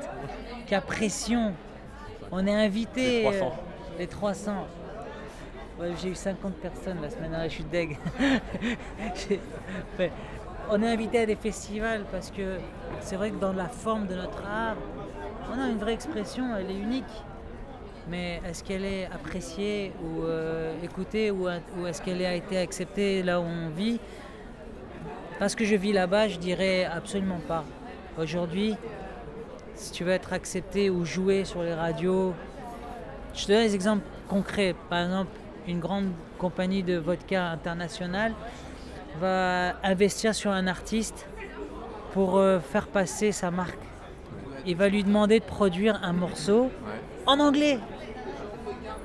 [0.65, 1.53] qui a pression.
[2.31, 3.23] On est invité.
[3.23, 3.45] Les 300.
[3.45, 4.51] euh, les 300.
[6.01, 7.97] J'ai eu 50 personnes la semaine dernière, je suis deg.
[10.69, 12.57] On est invité à des festivals parce que
[12.99, 14.75] c'est vrai que dans la forme de notre art,
[15.51, 17.23] on a une vraie expression, elle est unique.
[18.09, 23.23] Mais est-ce qu'elle est appréciée ou euh, écoutée ou, ou est-ce qu'elle a été acceptée
[23.23, 23.99] là où on vit?
[25.39, 27.63] Parce que je vis là-bas, je dirais absolument pas.
[28.19, 28.75] Aujourd'hui,
[29.75, 32.33] si tu veux être accepté ou jouer sur les radios,
[33.33, 34.75] je te donne des exemples concrets.
[34.89, 35.31] Par exemple,
[35.69, 38.33] une grande compagnie de vodka internationale
[39.19, 41.27] va investir sur un artiste
[42.11, 43.77] pour euh, faire passer sa marque.
[44.65, 46.71] Il va lui demander de produire un morceau
[47.27, 47.79] en anglais,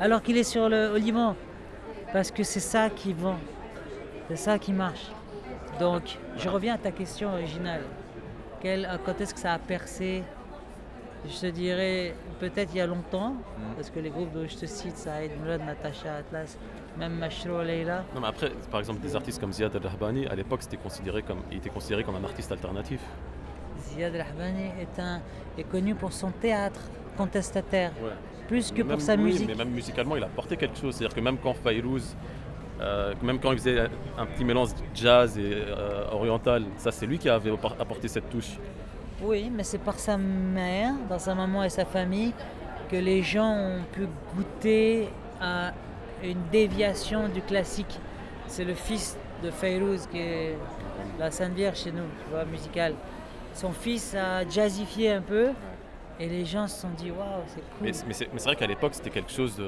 [0.01, 1.35] alors qu'il est sur le, au.
[2.13, 3.39] Parce que c'est ça qui vend,
[4.29, 5.11] c'est ça qui marche.
[5.79, 7.83] Donc, je reviens à ta question originale.
[8.65, 10.23] Euh, quand est-ce que ça a percé?
[11.29, 13.35] Je te dirais peut-être il y a longtemps,
[13.77, 16.59] parce que les groupes dont je te cite, Saïd Mourad, Natacha Atlas,
[16.99, 20.63] même Mashro Leila, Non, mais après, par exemple, des artistes comme Ziad El-Rahbani, à l'époque,
[20.63, 23.01] c'était considéré comme, il était considéré comme un artiste alternatif.
[23.81, 25.21] Ziad Rahbani est, un,
[25.59, 26.81] est connu pour son théâtre
[27.17, 28.11] contestataire, Ouais.
[28.49, 29.49] plus que Même- pour sa oui, musique.
[29.49, 30.95] Mais même musicalement, il a apporté quelque chose.
[30.95, 32.15] C'est-à-dire que même quand Fayrouz,
[32.81, 33.81] euh, même quand il faisait
[34.19, 38.29] un petit mélange jazz et euh, oriental, ça c'est lui qui avait appor- apporté cette
[38.31, 38.59] touche.
[39.23, 42.33] Oui, mais c'est par sa mère, dans sa maman et sa famille,
[42.91, 45.09] que les gens ont pu goûter
[45.41, 45.73] à
[46.23, 47.99] une déviation du classique.
[48.47, 50.57] C'est le fils de Fayrouz qui est
[51.19, 52.95] la Sainte Vierge chez nous, tu vois, musicale.
[53.55, 55.51] Son fils a jazzifié un peu
[56.19, 58.09] et les gens se sont dit waouh, c'est cool.
[58.09, 59.61] Mais, c'est vrai qu'à l'époque, c'était quelque chose.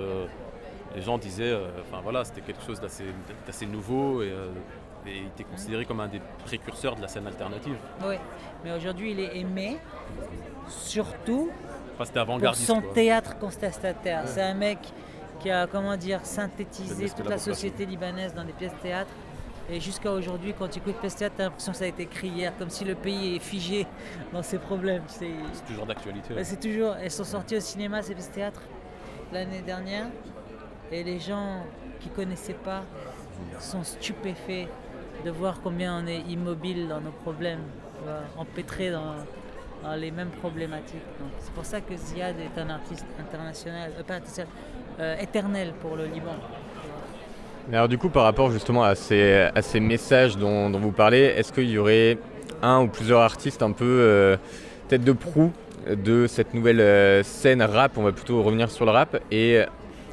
[0.95, 3.05] Les gens disaient, euh, enfin voilà, c'était quelque chose d'assez
[3.47, 4.49] d'assez nouveau et, euh,
[5.07, 7.77] et il était considéré comme un des précurseurs de la scène alternative.
[8.05, 8.17] Oui,
[8.65, 9.79] mais aujourd'hui il est aimé
[10.69, 11.51] surtout
[11.99, 12.93] Enfin, pour son quoi.
[12.93, 14.23] théâtre contestataire.
[14.25, 14.27] Ouais.
[14.31, 14.79] C'est un mec
[15.41, 19.11] qui a, comment dire, synthétisé toute la société libanaise dans des pièces de théâtre.
[19.71, 22.03] Et jusqu'à aujourd'hui, quand tu écoutes pièces de théâtre, t'as l'impression que ça a été
[22.03, 23.87] écrit hier, comme si le pays est figé
[24.33, 25.03] dans ses problèmes.
[25.09, 25.31] C'est
[25.67, 26.31] toujours d'actualité.
[26.31, 26.45] Ouais, ouais.
[26.45, 26.95] C'est toujours.
[27.03, 28.61] Elles sont sorties au cinéma, ces pièces de théâtre,
[29.33, 30.07] l'année dernière.
[30.93, 31.65] Et les gens
[31.99, 32.83] qui connaissaient pas
[33.59, 34.69] sont stupéfaits
[35.27, 37.65] de voir combien on est immobile dans nos problèmes,
[38.39, 39.17] empêtrés dans,
[39.97, 41.03] les mêmes problématiques.
[41.41, 44.19] C'est pour ça que Ziad est un artiste international, euh, pas
[44.99, 46.35] euh, éternel pour le Liban.
[47.69, 51.71] Mais alors du coup, par rapport justement à ces, messages dont, vous parlez, est-ce qu'il
[51.71, 52.19] y aurait
[52.63, 54.37] un ou plusieurs artistes un peu euh,
[54.89, 55.53] tête de proue
[55.89, 59.21] de cette nouvelle scène rap On va plutôt revenir sur le rap.
[59.31, 59.63] Et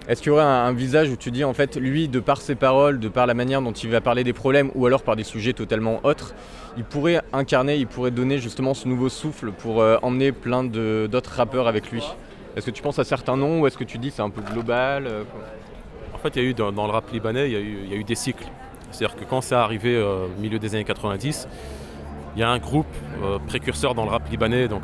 [0.08, 2.42] est-ce qu'il y aurait un, un visage où tu dis en fait, lui, de par
[2.42, 5.16] ses paroles, de par la manière dont il va parler des problèmes, ou alors par
[5.16, 6.34] des sujets totalement autres,
[6.78, 11.08] il pourrait incarner, il pourrait donner justement ce nouveau souffle pour euh, emmener plein de-
[11.12, 12.04] d'autres rappeurs avec lui?
[12.56, 14.42] Est-ce que tu penses à certains noms ou est-ce que tu dis c'est un peu
[14.42, 15.24] global euh,
[16.14, 17.78] En fait, il y a eu dans, dans le rap libanais, il y a eu,
[17.86, 18.46] il y a eu des cycles.
[18.92, 21.48] C'est-à-dire que quand c'est arrivé euh, au milieu des années 90,
[22.36, 22.86] il y a un groupe
[23.24, 24.82] euh, précurseur dans le rap libanais, donc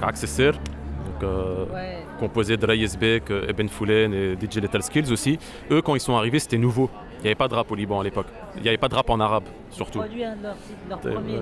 [1.23, 1.97] euh, Ouais.
[2.19, 2.65] Composé de
[2.97, 5.39] Bek, euh, Eben Foulen et DJ Lethal Skills aussi.
[5.71, 6.89] Eux, quand ils sont arrivés, c'était nouveau.
[7.19, 8.27] Il n'y avait pas de rap au Liban à l'époque.
[8.57, 9.99] Il n'y avait pas de rap en arabe, surtout.
[9.99, 11.39] Leur Euh, premier.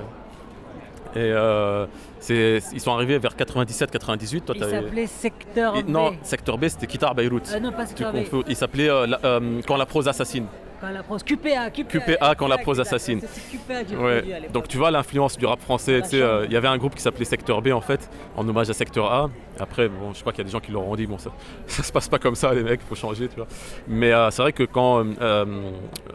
[1.16, 1.86] Et euh,
[2.30, 4.42] ils sont arrivés vers 97-98.
[4.46, 5.90] Toi, Il t'avais- s'appelait Secteur Et- B.
[5.90, 7.52] Non, secteur B, c'était Kitar Beyrouth.
[7.56, 8.18] Ah non, pas Secteur B.
[8.18, 8.44] confonds.
[8.48, 10.46] Il s'appelait euh, la- euh, Quand la prose assassine.
[10.80, 11.24] Quand la prose.
[11.24, 12.00] QPA, QPA.
[12.00, 13.22] QPA quand la prose assassine.
[13.22, 14.18] QPA Ouais.
[14.18, 14.40] produit à.
[14.50, 15.98] Donc tu vois l'influence du rap français.
[15.98, 16.46] La tu sais, euh.
[16.46, 19.12] Il y avait un groupe qui s'appelait Secteur B en fait, en hommage à Secteur
[19.12, 19.30] A.
[19.60, 21.32] Après, bon, je crois qu'il y a des gens qui l'auront dit, bon, ça,
[21.68, 23.48] ça se passe pas comme ça, les mecs, faut changer, tu vois.
[23.88, 25.46] Mais euh, c'est vrai que quand euh, euh,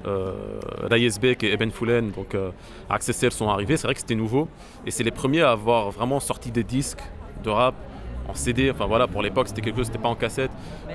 [0.06, 0.88] euh,
[1.42, 2.36] et Eben Foulen, donc
[2.88, 4.48] Accessel sont arrivés, c'est vrai que c'était nouveau.
[4.86, 7.02] Et c'est les premiers à avoir vraiment sorti des disques
[7.42, 7.74] de rap
[8.28, 8.70] en CD.
[8.70, 10.50] Enfin voilà, pour l'époque, c'était quelque chose, c'était pas en cassette.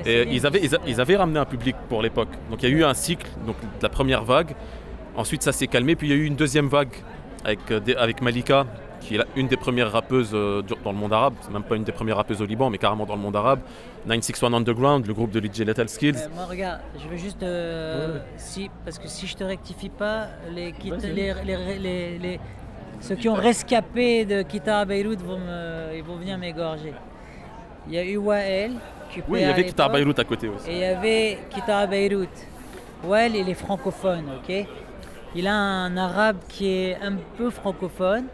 [0.05, 2.29] Et ils avaient, ils, a- ils avaient ramené un public pour l'époque.
[2.49, 4.55] Donc il y a eu un cycle, donc la première vague.
[5.15, 5.95] Ensuite, ça s'est calmé.
[5.95, 6.89] Puis il y a eu une deuxième vague
[7.43, 8.65] avec, euh, avec Malika
[8.99, 11.83] qui est une des premières rappeuses euh, dans le monde arabe, c'est même pas une
[11.83, 13.59] des premières rappeuses au Liban, mais carrément dans le monde arabe.
[14.05, 16.15] 961 Underground, le groupe de DJ Lethal Skills.
[16.17, 17.41] Euh, moi, regarde, je veux juste.
[17.43, 18.21] euh, Ouais.
[18.37, 22.39] si, parce que si je te rectifie pas, les, les, les- les- les-
[22.99, 26.93] ceux qui ont rescapé de Kita à Beyrouth vont, me- ils vont venir m'égorger.
[27.87, 28.71] Il y a eu Wael.
[29.11, 30.69] qui Oui, il y avait Kita Beyrouth à côté aussi.
[30.69, 32.47] Et il y avait Kita à Beyrouth.
[33.03, 34.65] Wael, il est francophone, ok?
[35.35, 38.25] Il a un arabe qui est un peu francophone.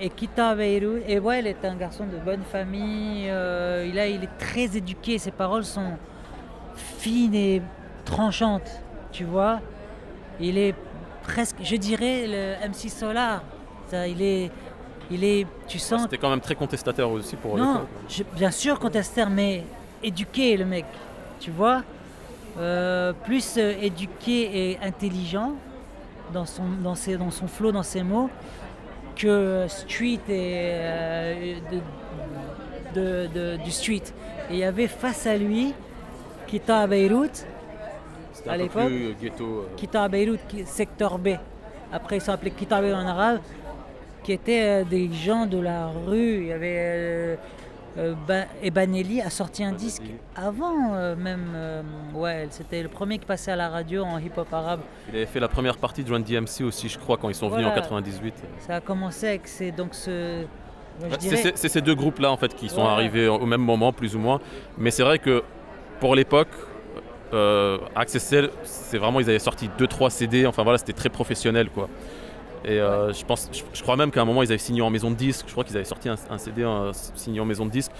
[0.00, 1.02] Et Kita à Beyrouth.
[1.08, 3.26] Et Wael est un garçon de bonne famille.
[3.30, 5.18] euh, il, a, il est très éduqué.
[5.18, 5.92] Ses paroles sont
[6.74, 7.62] fines et
[8.04, 9.60] tranchantes, tu vois?
[10.40, 10.74] Il est
[11.22, 13.42] presque, je dirais, le MC Solar.
[13.88, 14.50] Ça, il est,
[15.10, 16.02] il est, tu sens.
[16.02, 19.64] C'était quand même très contestataire aussi pour Non, je- bien sûr contestataire, mais
[20.02, 20.84] éduqué le mec,
[21.40, 21.82] tu vois.
[22.58, 25.52] Euh, plus euh, éduqué et intelligent
[26.32, 28.28] dans son, dans, ses, dans son flow, dans ses mots,
[29.16, 31.54] que street et euh,
[32.94, 34.02] de, de- de- du street.
[34.50, 35.72] Et il y avait face à lui
[36.46, 37.46] Kita à Beyrouth,
[38.48, 38.90] à l'époque.
[38.90, 39.12] euh.
[39.76, 41.28] Kita à Beyrouth, secteur B.
[41.92, 43.38] Après, ils sont appelés Kita à Beyrouth en arabe,
[44.28, 46.40] qui étaient euh, des gens de la rue.
[46.42, 46.76] Il y avait.
[46.76, 47.36] Euh,
[47.96, 48.14] euh,
[48.62, 50.02] Ebanelli a sorti un disque
[50.36, 51.46] avant euh, même.
[51.54, 51.82] euh,
[52.14, 54.80] ouais, c'était le premier qui passait à la radio en hip-hop arabe.
[55.08, 57.48] Il avait fait la première partie de Run DMC aussi, je crois, quand ils sont
[57.48, 57.80] venus en Voilà.
[57.80, 58.34] 98.
[58.66, 60.44] Ça a commencé avec ces, donc ce.
[61.18, 64.40] C'est ces- deux groupes-là en fait qui sont arrivés au même moment, plus ou moins.
[64.76, 65.42] Mais c'est vrai que
[66.00, 66.48] pour l'époque,
[67.32, 70.44] euh, Accessel, c'est vraiment ils avaient sorti 2-3 CD.
[70.46, 71.88] Enfin voilà, c'était très professionnel quoi.
[72.64, 74.90] Et euh, je pense, je, je crois même qu'à un moment ils avaient signé en
[74.90, 75.44] maison de disque.
[75.46, 77.92] Je crois qu'ils avaient sorti un, un CD un- signé en maison de disque.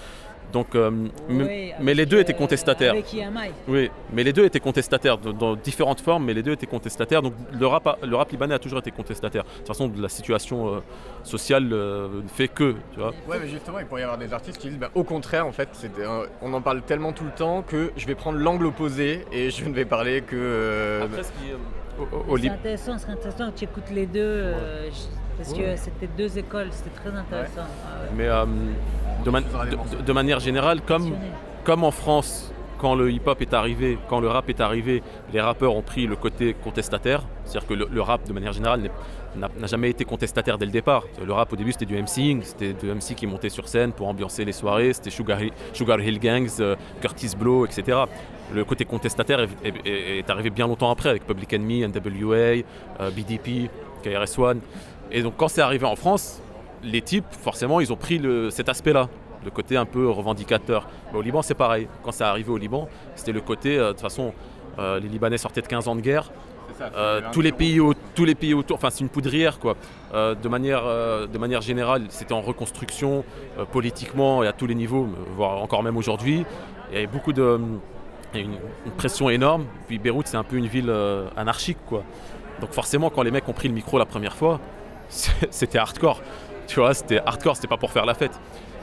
[0.51, 0.89] Donc, euh,
[1.29, 2.93] Oui, mais les deux étaient euh, contestataires.
[2.93, 3.51] Avec EMI.
[3.67, 7.21] Oui, mais les deux étaient contestataires dans différentes formes, mais les deux étaient contestataires.
[7.21, 9.43] Donc le rap, le rap libanais a toujours été contestataire.
[9.43, 10.79] De toute façon, la situation euh,
[11.23, 13.13] sociale euh, fait que, tu vois.
[13.27, 15.51] Ouais, mais justement, il pourrait y avoir des artistes qui disent bah, au contraire, en
[15.51, 15.69] fait,
[16.41, 19.63] on en parle tellement tout le temps que je vais prendre l'angle opposé et je
[19.65, 20.35] ne vais parler que.
[20.35, 21.57] euh, Après, ce qui, euh,
[22.01, 24.89] au- au C'est intéressant, c'est intéressant que tu écoutes les deux, euh,
[25.37, 25.57] parce Ouais.
[25.59, 27.61] que c'était deux écoles, c'était très intéressant.
[27.85, 28.09] Ah ouais.
[28.15, 28.45] Mais euh,
[29.25, 31.11] de, man- de- de- de manière générale, comme,
[31.63, 35.75] comme en France, quand le hip-hop est arrivé, quand le rap est arrivé, les rappeurs
[35.75, 37.23] ont pris le côté contestataire.
[37.43, 38.91] C'est-à-dire que le, le rap, de manière générale, n'est-
[39.35, 41.03] n'a jamais été contestataire dès le départ.
[41.23, 44.07] Le rap, au début, c'était du MCing, c'était du MC qui montait sur scène pour
[44.07, 47.99] ambiancer les soirées, c'était Sugar, Hill- Gangs, euh, Curtis Blow, etc.
[48.53, 52.63] Le côté contestataire est, arrivé bien longtemps après, avec Public Enemy, NWA, euh,
[53.15, 53.69] BDP,
[54.03, 54.59] KRS-One.
[55.11, 56.41] Et donc, quand c'est arrivé en France,
[56.83, 59.09] les types, forcément, ils ont pris cet aspect-là,
[59.45, 60.87] le côté un peu revendicateur.
[61.11, 61.87] Mais au Liban, c'est pareil.
[62.03, 64.33] Quand c'est arrivé au Liban, c'était le côté, euh, de toute façon,
[64.77, 66.31] les Libanais sortaient de 15 ans de guerre.
[66.81, 69.75] Euh, tous, les pays au- tous les pays autour, enfin c'est une poudrière quoi.
[70.13, 73.23] Euh, de, manière, euh, de manière générale, c'était en reconstruction
[73.71, 76.45] politiquement et à tous les niveaux, voire encore même aujourd'hui.
[76.91, 77.59] Il y avait beaucoup de,
[78.33, 79.65] a une, une pression énorme.
[79.87, 80.93] Puis Beyrouth, c'est un peu une ville
[81.37, 82.03] anarchique quoi.
[82.61, 84.59] Donc forcément, quand les mecs ont pris le micro la première fois,
[85.09, 86.21] c'était hardcore.
[86.67, 88.39] Tu vois, c'était hardcore, c'était pas pour faire la fête.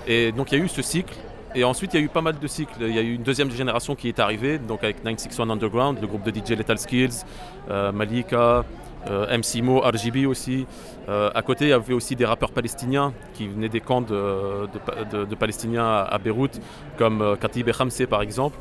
[0.06, 1.14] Et donc il y a eu ce cycle.
[1.59, 2.75] Et ensuite, il y a eu pas mal de cycles.
[2.81, 6.07] Il y a eu une deuxième génération qui est arrivée, donc avec 961 Underground, le
[6.07, 7.25] groupe de DJ Lethal Skills,
[7.71, 8.62] euh, Malika,
[9.09, 10.66] euh, MC Mo, RGB aussi.
[11.09, 14.66] Euh, à côté, il y avait aussi des rappeurs palestiniens qui venaient des camps de,
[14.71, 16.61] de Pa- de- de Palestiniens à, Beyrouth,
[16.99, 18.59] comme euh, Khatib et Khamseh par exemple.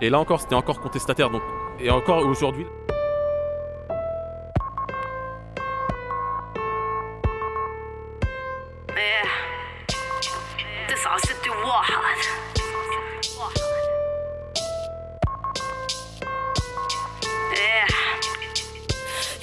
[0.00, 1.30] Et là encore, c'était encore contestataire.
[1.30, 1.42] Donc,
[1.80, 2.66] et encore aujourd'hui,
[11.76, 12.55] 不好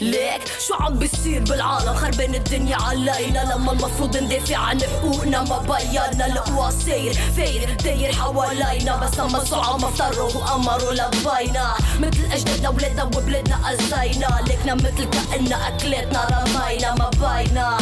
[0.01, 6.25] ليك؟ شو عم بيصير بالعالم؟ خربان الدنيا علينا لما المفروض ندافع عن حقوقنا ما بينا
[6.25, 7.77] القوى سير فاير.
[7.83, 15.03] داير حوالينا بس لما الصعب افتروا وأمروا لبينا مثل أجدادنا ولادنا وبلادنا قزينا لكنا مثل
[15.03, 17.77] كأننا أكلاتنا رمينا ما بينا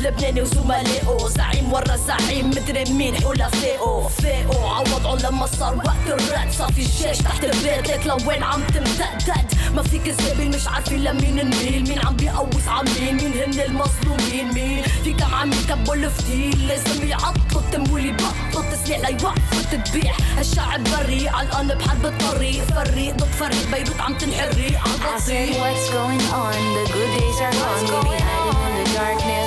[0.00, 4.68] لبناني وزملائه زعيم ورا زعيم مدري مين حلفائه فاقوا.
[4.70, 7.88] عوضعوا لما صار وقت الرد صافي الجيش تحت البيت.
[7.88, 12.84] لك لوين عم تمتدد؟ ما في كذابين مش عارفين لمين نميل مين عم بيقوس؟ عم
[13.00, 18.98] مين مين هن المظلومين؟ مين؟ في كم عم يكبوا الفتيل؟ لازم يعطلوا التمويل يبطلوا التسليح
[18.98, 20.16] ليوقفوا التذبيح.
[20.38, 22.64] الشعب بريء علقان بحرب الطريق.
[22.64, 26.56] فريق ضد فريق بيروت عم تنحرق بطيق what's going on?
[26.76, 27.86] The good days are gone.
[27.86, 29.45] Hiding in the darkness,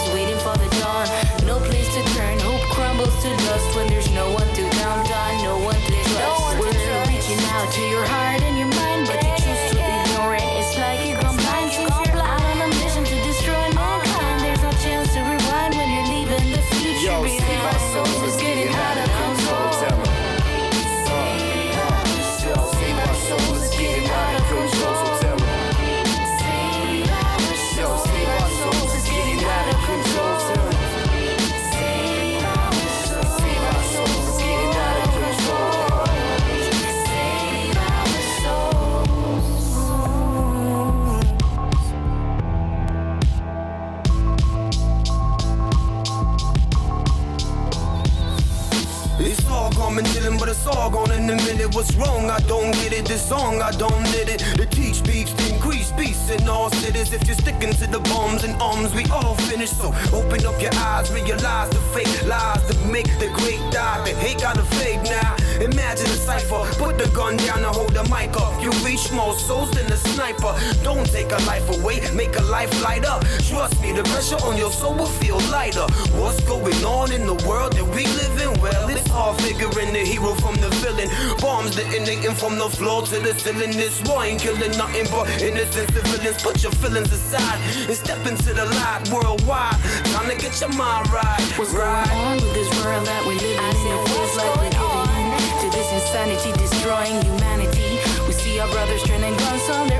[51.79, 53.05] what's wrong, I don't get it.
[53.05, 54.43] This song, I don't need it.
[54.57, 57.13] The teach beats increase peace in all cities.
[57.13, 59.69] If you're sticking to the bombs and arms, we all finish.
[59.69, 64.03] So open up your eyes, realize the fake lies that make the great die.
[64.03, 65.35] The hate gotta fade now.
[65.61, 66.63] Imagine a cipher.
[66.83, 68.61] Put the gun down and hold the mic up.
[68.61, 70.53] You reach more souls than a sniper.
[70.83, 73.23] Don't take a life away, make a life light up.
[73.47, 75.87] Trust me, the pressure on your soul will feel lighter.
[76.19, 78.61] What's going on in the world that we live in?
[78.61, 81.07] Well, it's hard figuring the hero from the villain.
[81.39, 83.71] Bombs detonating from the floor to the ceiling.
[83.71, 86.43] This war ain't killing nothing but innocent civilians.
[86.43, 89.79] Put your feelings aside and step into the light worldwide.
[90.11, 91.39] Time to get your mind right.
[91.55, 92.05] What's right.
[92.07, 93.71] going on with this world that we live in?
[93.71, 98.03] It feels like we're giving in to this insanity, destroying humanity.
[98.27, 99.98] We see our brothers turning guns on their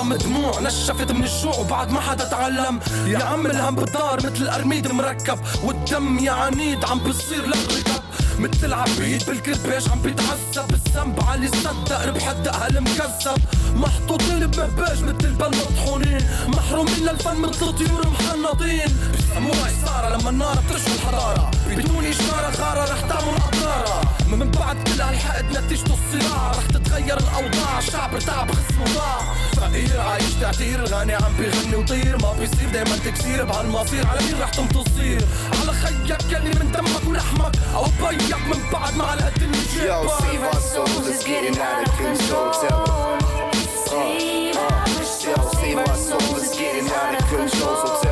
[0.00, 2.80] ومحطم دموع نشفت من الجوع وبعد ما حدا تعلم.
[3.06, 8.02] يا عم الهم بالدار مثل الارميد مركب والدم يا عنيد عم بيصير للركب
[8.38, 13.38] مثل العبيد بالكرباج عم بيتعذب الذنب علي صدق ربح الدقها المكذب
[13.74, 18.96] محطوطين بمهباج مثل البل مطحونين محرومين للفن مثل الطيور محنطين.
[19.12, 24.00] بيسموها إثارة لما النار بتشعل الحضارة بدون إشارة غارة رح تعمل أضرارها
[24.36, 26.50] من بعد كل هالحقد نتيجته الصراع.
[26.50, 27.80] رح تتغير الأوضاع.
[27.80, 29.18] شعب ارتاع بخصمه ضاع.
[29.56, 30.84] فقير عايش تعتير.
[30.84, 32.16] الغني عم بيغني وطير.
[32.22, 33.44] ما بيصير دايما تكسير.
[33.44, 35.22] بهالمصير على مين رح تصير؟
[35.60, 39.40] على خيك يلي من دمك ولحمك أو بيك من بعد ما على قد
[39.80, 42.50] Yo, save our souls, it's getting out of control.
[42.60, 43.52] Tell me.
[43.86, 44.84] Save Uh, uh,
[45.24, 47.76] yo, save our souls, it's getting out of control.
[47.82, 48.09] So tell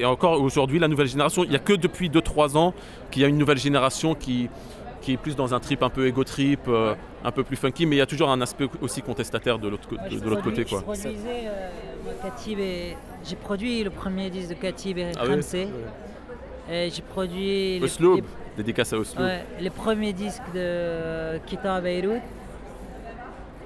[0.00, 2.72] Et encore aujourd'hui, la nouvelle génération, il n'y a que depuis 2-3 ans
[3.10, 4.48] qu'il y a une nouvelle génération qui,
[5.02, 7.84] qui est plus dans un trip un peu ego trip, euh, un peu plus funky,
[7.84, 10.42] mais il y a toujours un aspect aussi contestataire de l'autre de, je de l'autre
[10.42, 10.64] côté.
[10.64, 10.94] produis- Quoi.
[10.96, 12.96] Je produisais euh, et
[13.28, 15.68] j'ai produit le premier disque de Katib et Ah oui Ramsey.
[16.72, 18.22] Et j'ai produit Oslo, les-
[18.56, 19.22] dédicace à Oslo.
[19.22, 22.22] ouais, les premiers disques de Kita à Beyrouth.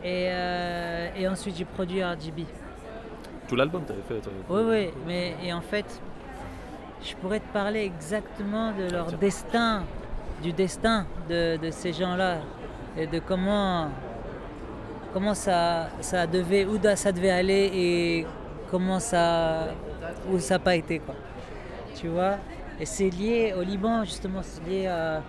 [0.02, 2.44] Et, euh, et ensuite j'ai produit RGB.
[3.48, 4.28] Tout l'album, tu avais fait.
[4.50, 5.84] Oui, oui, mais et en fait,
[7.04, 9.84] je pourrais te parler exactement de leur destin,
[10.42, 12.38] du destin de, de ces gens-là
[12.96, 13.88] et de comment,
[15.12, 18.26] comment ça, ça devait, où ça devait aller et
[18.70, 19.68] comment ça,
[20.30, 21.14] où ça n'a pas été, quoi.
[21.94, 22.36] Tu vois?
[22.80, 25.22] Et c'est lié au Liban, justement, c'est lié à,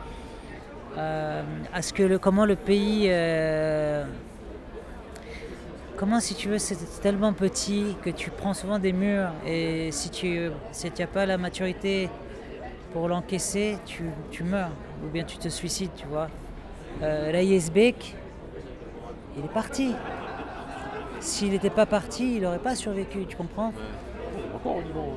[0.98, 1.42] à,
[1.74, 3.08] à ce que le, comment le pays.
[3.10, 4.06] euh,
[5.98, 10.10] Comment, si tu veux, c'est tellement petit que tu prends souvent des murs et si
[10.10, 12.10] tu si n'as pas la maturité
[12.92, 14.72] pour l'encaisser, tu, tu meurs
[15.04, 16.28] ou bien tu te suicides, tu vois.
[17.02, 17.32] Euh,
[17.74, 18.16] Bek,
[19.38, 19.94] il est parti.
[21.22, 23.72] S'il n'était pas parti, il n'aurait pas survécu, tu comprends?
[24.54, 25.14] Encore au Liban.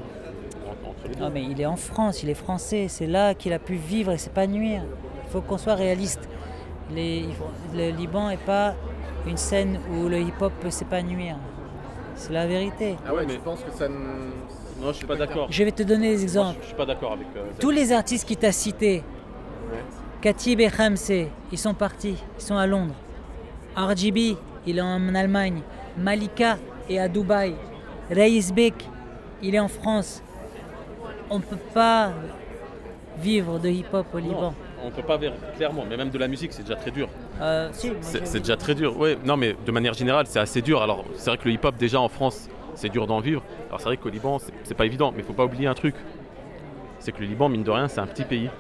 [0.89, 1.21] entre les deux.
[1.21, 4.13] Non mais il est en France, il est français, c'est là qu'il a pu vivre
[4.13, 4.83] et s'épanouir.
[5.25, 6.29] Il faut qu'on soit réaliste.
[6.95, 7.27] Les-
[7.75, 8.75] le Liban n'est pas
[9.29, 11.37] une scène où le hip-hop peut s'épanouir.
[12.17, 12.97] C'est la vérité.
[13.07, 13.95] Ah ouais, mais je pense que ça ne.
[14.81, 15.47] Non, je suis pas d'accord.
[15.51, 16.57] Je vais te donner des exemples.
[16.59, 17.27] je, je suis pas d'accord avec.
[17.37, 19.03] euh, Tous les artistes qui t'as cités,
[20.21, 21.13] Katib et Khamse,
[21.53, 22.95] ils sont partis, ils sont à Londres.
[23.77, 25.61] RGB, il est en Allemagne.
[25.97, 26.59] Malika
[26.89, 27.55] est à Dubaï.
[28.11, 28.75] Reis Bek,
[29.43, 30.23] il est en France.
[31.31, 32.13] On ne peut pas
[33.21, 34.55] vivre de hip-hop au Liban.
[34.85, 37.09] On peut pas ver- clairement, mais même de la musique, c'est déjà très dur.
[37.41, 38.97] Euh, si, C'est déjà très dur.
[38.99, 40.83] Ouais, non, mais de manière générale, c'est assez dur.
[40.83, 43.43] Alors, c'est vrai que le hip-hop, déjà en France, c'est dur d'en vivre.
[43.69, 45.75] Alors, c'est vrai qu'au Liban, c'est- c'est pas évident, mais il faut pas oublier un
[45.75, 45.95] truc.
[47.01, 48.51] C'est que le Liban, mine de rien, c'est un petit pays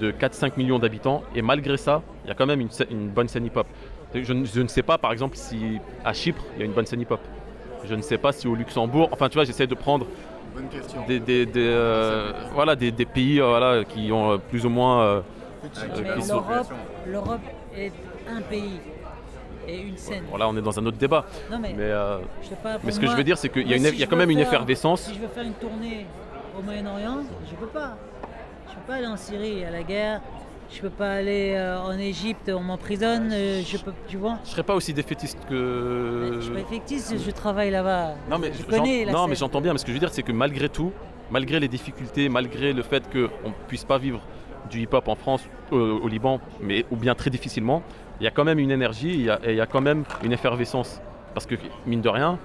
[0.00, 1.22] de 4-5 millions d'habitants.
[1.34, 3.66] Et malgré ça, il y a quand même une, bonne scène hip-hop.
[4.14, 6.72] Je, ne- je ne sais pas, par exemple, si à Chypre, il y a une
[6.72, 7.20] bonne scène hip-hop.
[7.84, 9.08] Je ne sais pas si au Luxembourg.
[9.12, 10.06] Enfin, tu vois, j'essaie de prendre
[10.54, 11.04] Bonne question.
[11.06, 14.70] des, des- des, euh, voilà, des, des pays euh, voilà, qui ont euh, plus ou
[14.70, 15.22] moins.
[16.02, 16.72] Mais qui sont- l'Europe,
[17.06, 17.40] l'Europe
[17.76, 17.92] est
[18.28, 18.80] un pays
[19.68, 20.24] et une scène.
[20.30, 21.26] Voilà, on est dans un autre débat.
[21.50, 22.18] Non, mais- euh,
[22.62, 23.98] pas, mais ce que je veux dire, c'est qu'il y, a moi, une- si il
[23.98, 25.02] y a je quand même une effervescence.
[25.02, 26.06] Si je veux faire une tournée
[26.58, 27.18] au Moyen-Orient,
[27.50, 27.96] je peux pas.
[28.68, 30.20] Je peux pas aller en Syrie, à la guerre.
[30.68, 33.30] Je peux pas aller euh, en Égypte, on m'emprisonne.
[33.32, 34.38] euh, je peux, tu vois.
[34.44, 36.32] Je serais pas aussi défaitiste que.
[36.36, 38.14] Je suis pas effectif, je travaille là-bas.
[38.28, 39.46] Non mais, je j'en- connais la non, mais scène.
[39.46, 40.90] j'entends bien, mais ce que je veux dire, c'est que malgré tout,
[41.30, 44.20] malgré les difficultés, malgré le fait qu'on ne puisse pas vivre
[44.70, 45.42] du hip-hop en France,
[45.72, 47.82] au Liban, mais ou bien très difficilement,
[48.20, 49.80] il y a quand même une énergie, il y a, et il y a quand
[49.80, 51.00] même une effervescence.
[51.34, 51.54] Parce que,
[51.86, 52.38] mine de rien,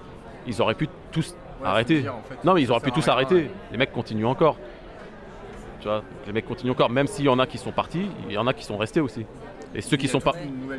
[0.47, 2.01] ils auraient pu tous arrêter.
[2.01, 3.49] dire, en fait, non, mais ils auraient pu tous arrêter.
[3.71, 4.57] Les mecs continuent encore.
[5.79, 8.33] Tu vois, les mecs continuent encore, même s'il y en a qui sont partis, il
[8.33, 9.25] y en a qui sont restés aussi.
[9.73, 10.33] Et ceux qui sont pas,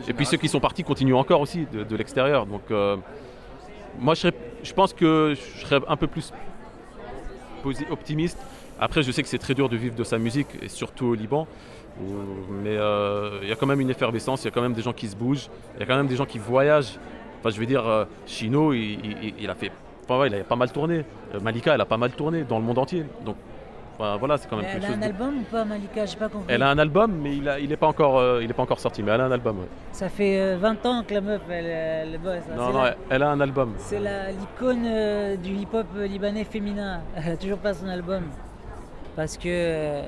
[0.06, 2.44] et puis ceux qui sont partis continuent encore aussi de, de l'extérieur.
[2.46, 2.96] Donc, euh,
[3.98, 6.32] moi, je, serais- je pense que je serais un peu plus
[7.90, 8.38] optimiste.
[8.84, 11.14] Après, je sais que c'est très dur de vivre de sa musique, et surtout au
[11.14, 11.46] Liban.
[12.00, 14.72] où- mais euh, il y a quand même une effervescence, il y a quand même
[14.72, 16.98] des gens qui se bougent, il y a quand même des gens qui voyagent.
[17.38, 19.70] Enfin, je veux dire, euh, Chino, il, il- il a fait,
[20.04, 21.04] enfin, ouais, il a pas mal tourné.
[21.34, 23.04] Euh, Malika, elle a pas mal tourné dans le monde entier.
[23.26, 23.36] Donc,
[23.98, 24.96] enfin, voilà, c'est quand même Mais quelque elle a chose.
[24.96, 26.06] un de- album ou pas, Malika?
[26.06, 26.46] J'ai pas compris.
[26.54, 28.80] Elle a un album, mais il n'est il pas, encore, euh, il est pas encore
[28.80, 29.02] sorti.
[29.02, 29.58] Mais elle a un album.
[29.58, 29.66] ouais.
[29.92, 32.36] Ça fait euh, 20 ans que la meuf, elle, bosse.
[32.50, 32.54] hein.
[32.56, 33.74] Non, non, la- elle, a un album.
[33.76, 34.88] C'est l'icône
[35.42, 37.02] du hip-hop libanais féminin.
[37.16, 38.22] Elle a toujours pas son album.
[39.16, 40.02] Parce que euh,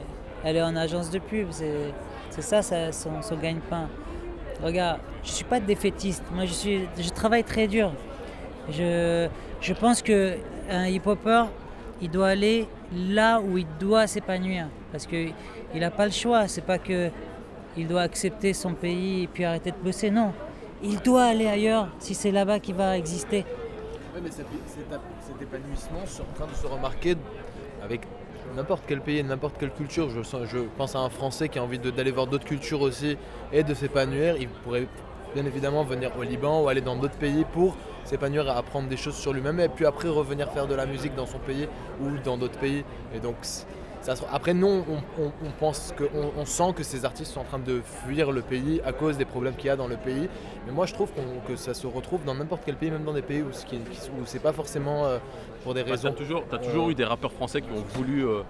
[0.44, 1.48] elle est en agence de pub.
[1.50, 3.88] C'est ça, ça, son, son gagne-pain.
[4.62, 6.22] Regarde, je suis pas défaitiste.
[6.32, 7.92] Moi, je, suis, je travaille très dur.
[8.70, 9.28] Je,
[9.60, 10.36] je pense que
[10.70, 11.44] un hip-hopper,
[12.00, 14.66] il doit aller là où il doit s'épanouir.
[14.90, 15.32] Parce qu'il
[15.74, 16.48] n'a pas le choix.
[16.48, 17.10] C'est pas que
[17.76, 20.10] il doit accepter son pays et puis arrêter de bosser.
[20.10, 20.32] Non.
[20.82, 23.44] Il doit aller ailleurs si c'est là-bas qu'il va exister.
[24.14, 27.16] Ouais, mais cet, cet- épanouissement en train de se remarquer
[27.82, 28.02] avec
[28.54, 30.08] n'importe quel pays, n'importe quelle culture.
[30.10, 33.16] Je, pense à un Français qui a envie d'aller voir d'autres cultures aussi
[33.52, 34.36] et de s'épanouir.
[34.38, 34.86] Il pourrait
[35.34, 39.16] bien évidemment venir au Liban ou aller dans d'autres pays pour s'épanouir apprendre des choses
[39.16, 41.68] sur lui-même et puis après revenir faire de la musique dans son pays
[42.00, 42.84] ou dans d'autres pays.
[43.14, 43.36] Et donc
[44.04, 47.32] ça se- après nous on, on- on pense que on, on sent que ces artistes
[47.32, 49.88] sont en train de fuir le pays à cause des problèmes qu'il y a dans
[49.88, 50.28] le pays.
[50.66, 51.10] Mais moi je trouve
[51.48, 54.38] que ça se retrouve dans n'importe quel pays, même dans des pays où, où c'est
[54.42, 55.18] pas forcément euh,
[55.62, 56.08] pour des Bah, raisons.
[56.10, 58.42] t'as toujours, t'as toujours eu des rappeurs français qui ont voulu, euh,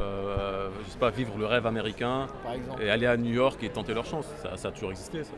[0.00, 2.82] euh, je sais pas, vivre le rêve américain Par exemple.
[2.82, 4.26] et aller à New York et tenter leur chance.
[4.42, 5.24] Ça, ça a toujours existé.
[5.24, 5.30] Ça.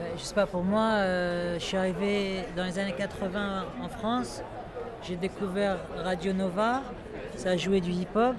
[0.00, 3.88] Euh, Je sais pas, pour moi, euh, je suis arrivé dans les années 80 en
[3.88, 4.42] France.
[5.02, 6.82] J'ai découvert Radio Nova.
[7.36, 8.34] Ça a joué du hip-hop.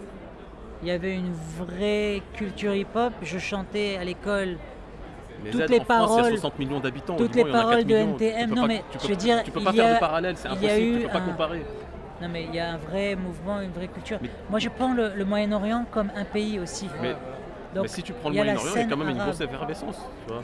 [0.86, 3.12] Il y avait une vraie culture hip-hop.
[3.24, 4.58] Je chantais à l'école
[5.44, 6.32] Mais toutes Z, les en France, il y a paroles.
[6.34, 7.16] 60 millions d'habitants.
[7.16, 8.14] Toutes les paroles 4 de millions.
[8.14, 8.50] NTM.
[8.54, 10.00] Non, pas- mais tu je peux- veux dire, tu peux pas y faire a- de
[10.00, 10.98] parallèle, c'est impossible.
[11.00, 11.66] Tu peux pas un- comparer.
[12.22, 14.20] Non, mais il y a un vrai mouvement, une vraie culture.
[14.48, 16.88] Moi, je prends le, le Moyen-Orient comme un pays aussi.
[17.02, 17.14] Mais,
[17.74, 19.98] Donc, mais si tu prends le Moyen-Orient, il y a quand même une grosse effervescence.
[20.28, 20.44] tu vois.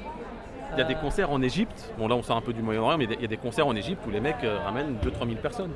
[0.73, 0.97] Il y a des Euh.
[0.97, 1.93] concerts en Égypte.
[1.99, 3.75] Bon, là, on sort un peu du Moyen-Orient, mais il y a des concerts en
[3.75, 5.71] Égypte où les mecs euh, ramènent 2-3 000 personnes.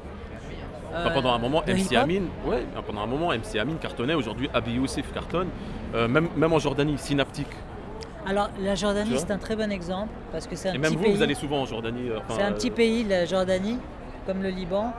[0.95, 4.13] Enfin, Euh, pendant un moment, MC Amin, ouais, pendant un moment, MC Amin cartonnait.
[4.13, 5.49] Aujourd'hui, Abi Youssef cartonne.
[5.93, 7.51] Euh, même, même en Jordanie, Synaptique.
[8.27, 10.97] Alors, la Jordanie, c'est un très bon exemple parce que c'est un Et petit même
[10.97, 11.13] vous, pays.
[11.15, 12.09] vous allez souvent en Jordanie.
[12.09, 13.77] euh, C'est un petit pays, la Jordanie,
[14.25, 14.93] comme le Liban,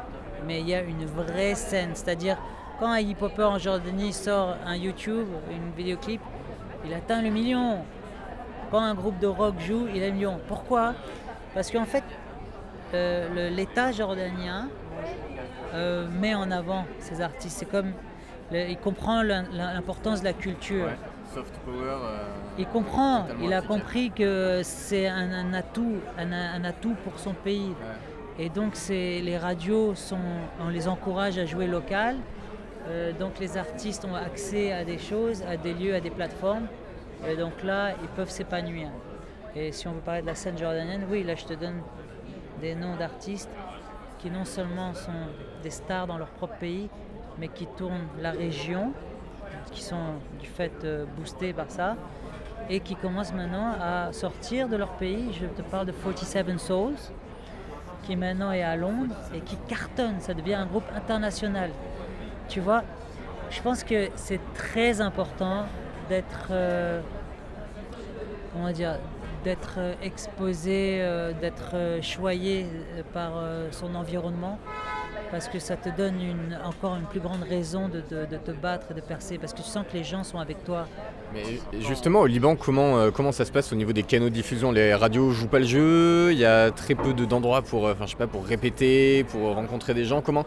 [0.46, 1.90] mais il y a une vraie scène.
[1.94, 2.36] C'est-à-dire,
[2.78, 6.20] quand un hip-hopper en Jordanie sort un YouTube, une vidéoclip,
[6.84, 7.78] il atteint le million.
[8.70, 10.38] Quand un groupe de rock joue, il a le million.
[10.46, 10.94] Pourquoi?
[11.54, 12.04] Parce qu'en fait,
[12.94, 14.68] euh, l'État jordanien
[15.76, 17.58] euh, met en avant ces artistes.
[17.58, 17.92] C'est comme.
[18.52, 20.86] le- il comprend l'im- l'importance de la culture.
[20.86, 20.98] Ouais,
[21.34, 21.76] soft power.
[22.02, 22.18] euh,
[22.58, 27.32] Il comprend, il a compris que c'est un, un atout, un, un atout pour son
[27.34, 27.72] pays.
[28.38, 30.18] Et donc c'est les radios sont,
[30.60, 32.16] on les encourage à jouer local.
[32.88, 36.66] Euh, donc les artistes ont accès à des choses, à des lieux, à des plateformes.
[37.28, 38.88] Et donc là, ils peuvent s'épanouir.
[39.56, 41.80] Et si on veut parler de la scène jordanienne, oui, là je te donne
[42.60, 43.50] des noms d'artistes
[44.18, 45.12] qui non seulement sont
[45.62, 46.88] des stars dans leur propre pays,
[47.38, 48.92] mais qui tournent la région,
[49.72, 51.96] qui sont du fait euh, boostés par ça,
[52.68, 55.32] et qui commencent maintenant à sortir de leur pays.
[55.32, 56.94] Je te parle de 47 Souls,
[58.04, 61.70] qui maintenant est à Londres et qui cartonne, ça devient un groupe international.
[62.48, 62.82] Tu vois,
[63.50, 65.64] je pense que c'est très important
[66.08, 67.00] d'être, euh,
[68.52, 68.98] comment dire,
[69.44, 72.66] d'être euh, exposé, euh, d'être euh, choyé
[73.12, 73.32] par
[73.70, 74.58] son environnement,
[75.30, 78.94] parce que ça te donne une, encore une plus grande raison de, te battre et
[78.94, 80.86] de percer, parce que tu sens que les gens sont avec toi.
[81.34, 81.42] Mais
[81.80, 84.72] justement, au Liban, comment, ça se passe au niveau des canaux de diffusion?
[84.72, 88.26] Les radios jouent pas le jeu, il y a très peu de- d'endroits pour, enfin,
[88.26, 90.20] pour répéter, pour rencontrer des gens?
[90.20, 90.44] Comment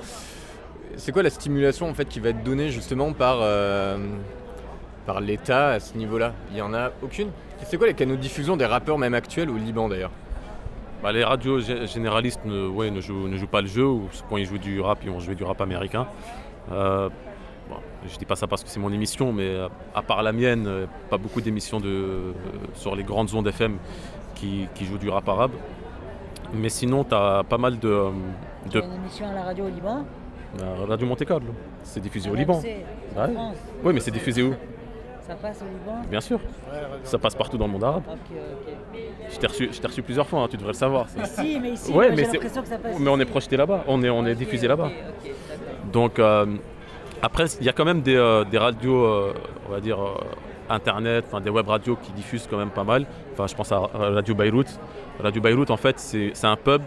[0.98, 3.42] C'est quoi la stimulation en fait qui va être donnée justement par,
[5.10, 6.34] par l'État à ce niveau-là?
[6.52, 7.30] Il y en a aucune?
[7.64, 10.12] C'est quoi les canaux de diffusion des rappeurs même actuels au Liban d'ailleurs?
[11.02, 14.08] Bah, les radios gé- généralistes ne, ouais, ne, jouent, ne jouent pas le jeu, ou
[14.30, 16.06] quand ils jouent du rap, ils vont jouer du rap américain.
[16.72, 17.10] Euh,
[17.70, 20.32] bon, je dis pas ça parce que c'est mon émission, mais euh, à part la
[20.32, 22.32] mienne, euh, pas beaucoup d'émissions de, euh,
[22.76, 23.78] sur les grandes ondes FM
[24.36, 25.52] qui, qui jouent du rap arabe.
[26.54, 28.10] Mais sinon, tu as pas mal de.
[28.68, 30.06] Il y de a une émission à la radio au Liban?
[30.62, 31.54] euh, Radio Monte Carlo.
[31.82, 32.60] C'est diffusé au Ah, Liban.
[32.62, 33.34] Ouais.
[33.84, 34.54] Oui, mais c'est diffusé où?
[35.30, 36.40] Ça passe au Liban Bien sûr.
[37.04, 38.04] Ça passe partout dans le monde arabe.
[38.08, 39.00] Ok, ok.
[39.32, 41.06] Je t'ai reçu, plusieurs fois, hein, tu devrais le savoir.
[41.62, 43.56] mais ici, Ouais, moi, mais j'ai c'est- l'impression que ça passe Mais on est projeté
[43.56, 44.90] là-bas, on est, on est diffusé là-bas.
[45.94, 46.48] Donc euh,
[47.22, 49.34] après, il y a quand même des, euh, des radios, euh,
[49.68, 50.00] on va dire,
[50.68, 53.06] internet, enfin, des web radios qui diffusent quand même pas mal.
[53.34, 54.80] Enfin, je pense à Radio Beyrouth.
[55.20, 56.82] Radio Beyrouth, en fait, c'est c'est un pub,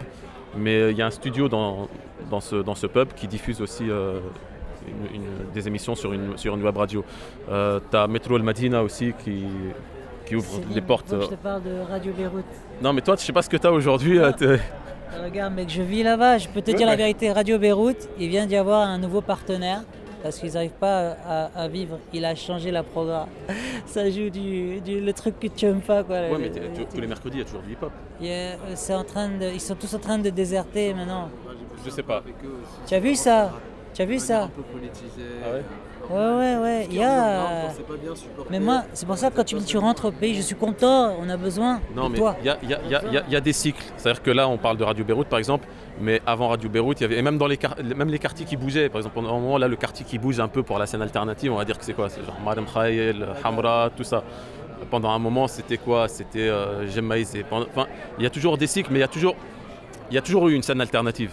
[0.57, 1.87] mais il y a un studio dans,
[2.29, 3.85] dans, ce, dans ce pub qui diffuse aussi
[4.87, 7.03] une- une- des émissions sur une, sur une web radio.
[7.49, 9.43] Euh, tu as Metro El Madina aussi qui,
[10.25, 11.13] qui ouvre Céline, les portes.
[11.13, 11.21] euh.
[11.23, 12.43] Je te parle de Radio Beyrouth.
[12.81, 14.19] Non, mais toi, je sais pas ce que tu as aujourd'hui.
[14.37, 14.59] t'es-
[15.23, 16.39] Regarde, mec, je vis là-bas.
[16.39, 17.31] Je peux te Ouais, dire la vérité.
[17.31, 19.83] Radio Beyrouth, il vient d'y avoir un nouveau partenaire
[20.23, 21.99] parce qu'ils n'arrivent pas à, à vivre.
[22.13, 23.27] Il a changé la programme.
[23.85, 26.15] Ça joue du, du- le truc que tu aimes pas, quoi.
[26.15, 26.49] Ouais, Le- mais
[26.91, 27.91] tous les mercredis, il y a toujours du hip-hop.
[28.97, 31.29] En train de, ils sont tous en train de déserter maintenant.
[31.85, 32.23] Je sais pas.
[32.87, 33.51] Tu as vu ça?
[33.93, 35.23] Tu as vu ça Un peu politisé.
[35.45, 35.63] Ah ouais
[36.09, 36.87] Ouais, ouais, ouais.
[36.91, 37.69] Il y a.
[37.73, 38.49] c'est pas bien supporté.
[38.51, 40.41] Mais moi, c'est pour ça que quand tu me dis tu rentres au pays, je
[40.41, 41.15] suis content.
[41.17, 42.35] On a besoin Non, de mais toi.
[42.41, 43.39] il y a, il y a- il y a- il y a- il y a
[43.41, 43.81] des cycles.
[43.95, 45.65] C'est-à-dire que là, on parle de Radio Beyrouth, par exemple,
[46.01, 47.57] mais avant Radio Beyrouth, il y avait, et même dans les,
[47.95, 50.41] même les quartiers qui bougeaient, par exemple, pendant un moment, là, le quartier qui bouge
[50.41, 52.65] un peu pour la scène alternative, on va dire que c'est quoi C'est genre Marem
[52.65, 54.23] Khayel, Hamra, tout ça.
[54.91, 57.87] Pendant un moment, c'était quoi C'était euh, Enfin,
[58.17, 59.35] il y a toujours des cycles, mais il y a toujours,
[60.11, 61.31] il y a toujours eu une scène alternative.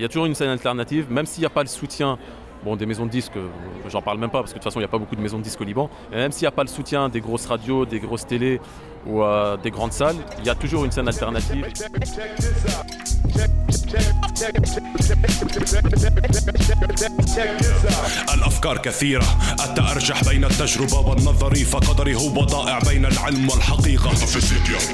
[0.00, 2.16] Il y a toujours une scène alternative, même s'il n'y a pas le soutien
[2.64, 3.48] bon, des maisons de disques, euh,
[3.90, 5.20] j'en parle même pas parce que de toute façon il n'y a pas beaucoup de
[5.20, 7.44] maisons de disques au Liban, et même s'il n'y a pas le soutien des grosses
[7.44, 8.62] radios, des grosses télés
[9.06, 11.66] ou euh, des grandes salles, il y a toujours une scène alternative.
[18.34, 19.38] الأفكار كثيرة.
[19.60, 24.10] أتى أرجح بين التجربة والنظري فقدري هو ضائع بين العلم والحقيقة.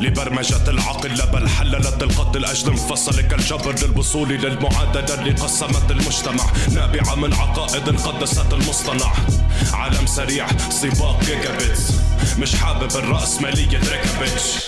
[0.01, 6.45] لبرمجة العقل لا بل حللت القتل الأجل انفصل كالجبر للوصول للمعادلة اللي قسمت المجتمع.
[6.75, 9.13] نابعة من عقائد قدست المصطنع.
[9.73, 11.93] عالم سريع سباق جيجا بيتس
[12.39, 13.79] مش حابب الرأسمالية.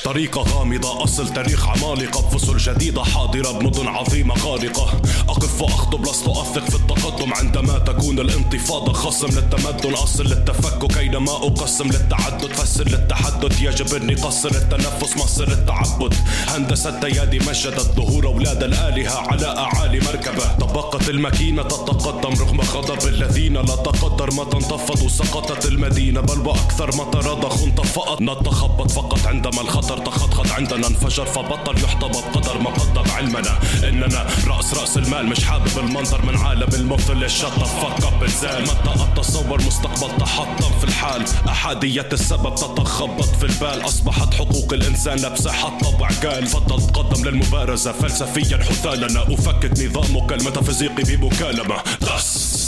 [0.05, 2.21] طريقة غامضة أصل تاريخ عمالقة.
[2.23, 7.35] بفصل جديدة حاضرة بمدن عظيمة غارقة أقف وأخطب لست أثق في التقدم.
[7.35, 11.85] عندما تكون الانتفاضة خصم للتمدن أصل للتفكك أينما أقسم.
[11.85, 16.15] للتعدد فسر للتحدث يجب أني قصر التنفس مصر التعبد
[16.49, 20.57] هندسة أيادي مجدت ظهور أولاد الآلهة على أعالي مركبة.
[20.61, 24.29] طبقت الماكينة تتقدم رغم غضب الذين لا تقدر.
[24.29, 30.87] متى انتفضوا سقطت المدينة بل وأكثر متى رضخ انطفأت نتخبط فقط عندما الخطر تخطخط عندنا.
[30.87, 33.59] انفجر فبطل يحتضى بقدر ما قدم علمنا.
[33.89, 39.03] إننا رأس رأس المال مش حابب المنظر من عالم المثل الشطة فك اب الزال متى
[39.13, 43.85] أتصور مستقبل تحطم في الحال؟ أحادية السبب تتخبط في البال.
[43.85, 51.77] أصبحت حقوق الإنسان لبسة حطة وعقال فضل تقدم للمبارزة فلسفيا حثالنا أفكك نظامك الميتافيزيقي بمكالمة.
[52.01, 52.68] دس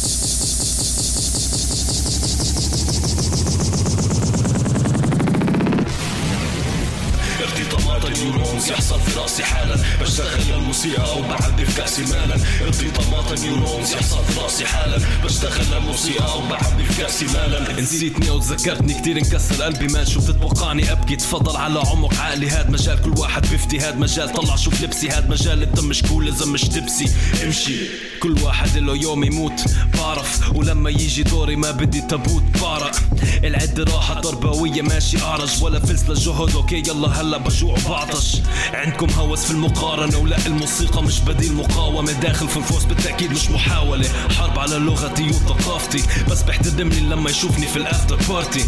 [8.21, 9.77] النيورونز يحصل في رأسي حالا.
[10.01, 12.37] بشتغل للموسيقى أو بعبي في كأسي مالا.
[12.63, 14.99] ارتطامات النيورونز يحصل في رأسي حالا.
[15.25, 17.81] بشتغل للموسيقى أو بعبي في كأسي مالا.
[17.81, 22.49] نسيتني وتذكرتني كتير انكسر قلبي مان شو بتتوقعني أبكي تفضل على عمق عقلي.
[22.49, 23.79] هاد مجال كل واحد بيفتي.
[23.79, 25.09] هاد مجال طلع شوف لبسي.
[25.09, 27.11] هاد مجال الدم مش كول لازم مش تبسي
[27.45, 27.77] امشي.
[28.23, 29.65] كل واحد له يوم يموت.
[29.99, 30.53] بعرف.
[30.55, 32.97] ولما يجي دوري ما بدي تابوت بعرق
[33.45, 34.83] العد راحة تربوية.
[34.83, 35.63] ماشي أعرج.
[35.63, 37.77] ولا فلس للجهد أوكي يلا هلا بجوع
[38.11, 38.37] وبعطش
[38.75, 42.13] عندكم هوس في المقارنة ولا الموسيقى مش بديل مقاومة.
[42.13, 44.09] داخل في الفوز بالتأكيد مش محاولة.
[44.39, 46.03] حرب على لغتي وثقافتي.
[46.31, 48.65] بس بيحترمني لما يشوفني في الافتر بارتي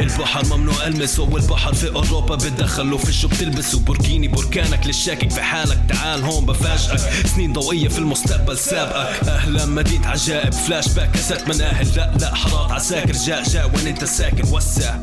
[0.00, 5.30] البحر ممنوع المسه والبحر في أوروبا بتدخلوا في شو بتلبسوا بوركيني بركانك للشاكك.
[5.30, 7.26] في حالك تعال هون بفاجئك.
[7.26, 9.28] سنين ضوئية في المستقبل سابقك.
[9.28, 10.52] أهلا مدينة عجائب.
[10.52, 14.96] فلاش باك كاسات مناهل لا لا حارات عساكر جاء جاء وين أنت ساكن وسع.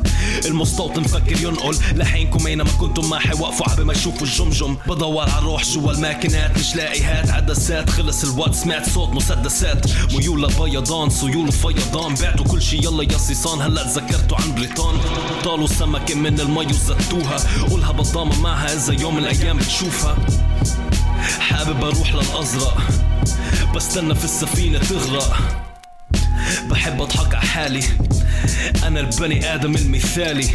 [0.46, 1.76] المستوطن فكر ينقل.
[1.94, 4.76] لحينكم أينما كنتم ما حيوقفوا عبي ما يشوفوا الجمجم.
[4.86, 6.58] بدور على الروح جوا الماكينات.
[6.58, 7.90] مش لاقي هات عدسات.
[7.90, 9.86] خلص الوقت سمعت صوت مسدسات.
[10.12, 13.62] ميول بيضان سيول وفيضان بعتوا كل شي يلا يا صيصان.
[13.62, 15.00] هلا تذكرتوا عن بريطان
[15.44, 17.36] طالوا سمكة من المي وزتوها.
[17.70, 20.16] قولها بتضامن معها إذا يوم من الأيام بتشوفها.
[21.40, 22.78] حابب أروح للأزرق.
[23.74, 25.36] بستنى في السفينة تغرق.
[26.70, 27.82] بحب أضحك على حالي.
[28.84, 30.48] أنا البني آدم المثالي.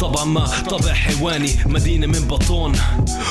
[0.00, 1.56] طبعا ما طبع حيواني.
[1.66, 2.78] مدينة من بطون.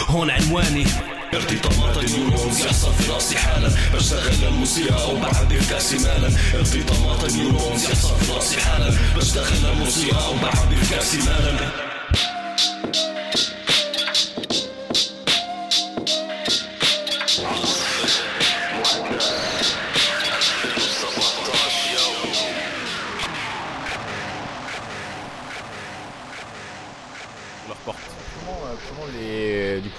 [0.08, 0.86] هون عنواني.
[1.34, 3.70] ارتطامات النيورونز يحصل في رأسي حالا.
[3.94, 8.94] بشتغل للموسيقى أو بعبي في كاسي مالا ارتطامات النيورونز يحصل في رأسي حالا.
[9.18, 11.72] بشتغل للموسيقى أو بعبي في كاسي مالا.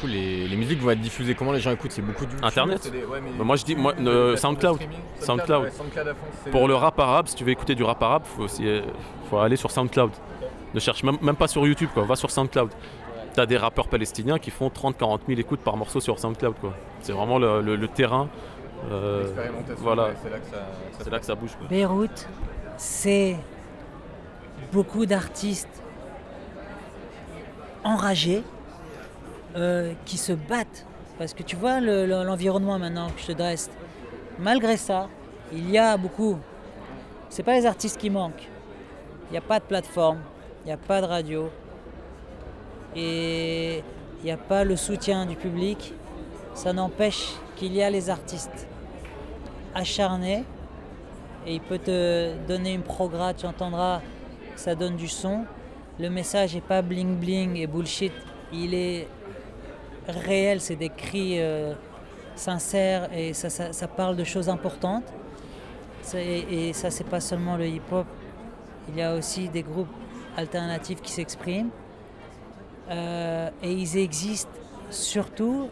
[0.02, 1.92] Coup, les, les musiques vont être diffusées Comment les gens écoutent?
[1.92, 2.78] C'est beaucoup de YouTube, Internet?
[2.82, 4.78] C'est des- ouais, mais- Bah, Moi je dis moi, euh, SoundCloud.
[5.20, 5.62] SoundCloud.
[5.64, 8.02] ouais, SoundCloud à fond, c'est- Pour le rap arabe, si tu veux écouter du rap
[8.02, 8.82] arabe, faut, aussi, euh,
[9.30, 10.10] faut aller sur SoundCloud.
[10.74, 12.04] Ne cherche même, même pas sur YouTube, quoi.
[12.04, 12.70] va sur SoundCloud.
[13.34, 16.54] T'as des rappeurs palestiniens qui font 30-40 000 écoutes par morceau sur SoundCloud.
[16.60, 16.74] quoi.
[17.00, 18.28] C'est vraiment le, le- le terrain.
[18.90, 19.24] euh,
[19.78, 20.10] voilà.
[20.98, 21.52] c'est là là que ça bouge.
[21.58, 21.66] quoi.
[21.68, 22.28] Beyrouth,
[22.76, 23.36] c'est
[24.72, 25.82] beaucoup d'artistes
[27.84, 28.42] enragés
[29.56, 30.86] euh, qui se battent.
[31.18, 33.70] Parce que tu vois le- le- l'environnement maintenant que je te dresse.
[34.38, 35.08] Malgré ça,
[35.52, 36.38] il y a beaucoup.
[37.28, 38.48] C'est pas les artistes qui manquent.
[39.28, 40.18] Il n'y a pas de plateforme,
[40.64, 41.50] il n'y a pas de radio.
[42.94, 43.78] Et
[44.20, 45.94] il n'y a pas le soutien du public.
[46.54, 48.66] Ça n'empêche qu'il y a les artistes
[49.74, 50.44] acharnés
[51.46, 54.00] et il peut te donner une prograde, tu entendras,
[54.54, 55.44] ça donne du son.
[55.98, 58.12] Le message n'est pas bling bling et bullshit,
[58.52, 59.08] il est
[60.08, 61.74] réel, c'est des cris euh,
[62.34, 65.04] sincères et ça, ça- parle de choses importantes.
[66.14, 68.06] Et ça, c'est pas seulement le hip-hop,
[68.88, 69.92] il y a aussi des groupes
[70.36, 71.70] alternatifs qui s'expriment.
[72.90, 74.50] Euh, et ils existent
[74.90, 75.68] surtout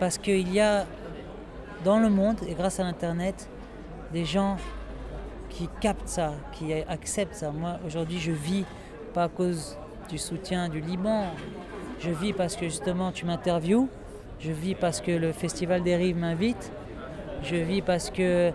[0.00, 0.84] parce qu'il y a
[1.84, 3.48] dans le monde, et grâce à l'Internet,
[4.12, 4.56] des gens
[5.48, 7.52] qui captent ça, qui acceptent ça.
[7.52, 8.64] Moi, aujourd'hui, je vis
[9.12, 11.26] pas à cause du soutien du Liban.
[12.04, 13.88] Je vis parce que justement, tu m'interviews.
[14.40, 16.70] Je vis parce que le Festival des Rives m'invite.
[17.42, 18.50] Je vis parce que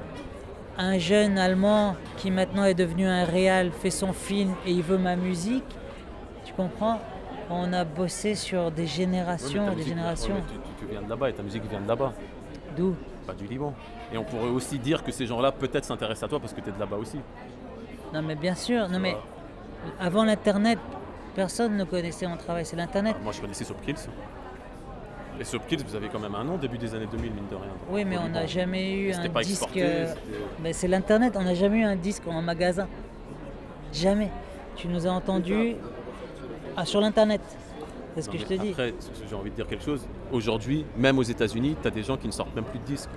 [0.77, 4.97] un jeune Allemand qui maintenant est devenu un réal fait son film et il veut
[4.97, 5.63] ma musique.
[6.45, 6.99] Tu comprends?
[7.49, 10.35] On a bossé sur des générations, ta des musique- générations.
[10.47, 12.13] tu, tu- tu viens de là-bas et ta musique vient de là-bas.
[12.77, 12.95] D'où?
[13.25, 13.73] Pas du Liban.
[14.13, 16.69] Et on pourrait aussi dire que ces gens-là peut-être s'intéressent à toi parce que tu
[16.69, 17.17] es de là-bas aussi.
[18.13, 19.15] Non mais bien sûr, non mais
[19.99, 20.79] avant l'internet,
[21.39, 23.15] personne ne connaissait mon travail, c'est l'internet.
[23.23, 23.95] Moi je connaissais Soapkills.
[25.39, 27.71] Et Soapkills, vous avez quand même un nom début des années 2000, mine de rien.
[27.89, 29.51] Oui mais on n'a jamais eu un pas disque.
[29.51, 30.13] exporté, euh,
[30.61, 32.89] mais c'est l'internet, on n'a jamais eu un disque en magasin.
[33.93, 34.29] Jamais.
[34.75, 35.77] Tu nous as entendus
[36.75, 37.39] ah, sur l'internet.
[38.15, 38.71] C'est ce Non, que je te dis.
[38.71, 38.93] Après,
[39.29, 40.05] j'ai envie de dire quelque chose.
[40.33, 43.09] Aujourd'hui, même aux États-Unis, tu as des gens qui ne sortent même plus de disques.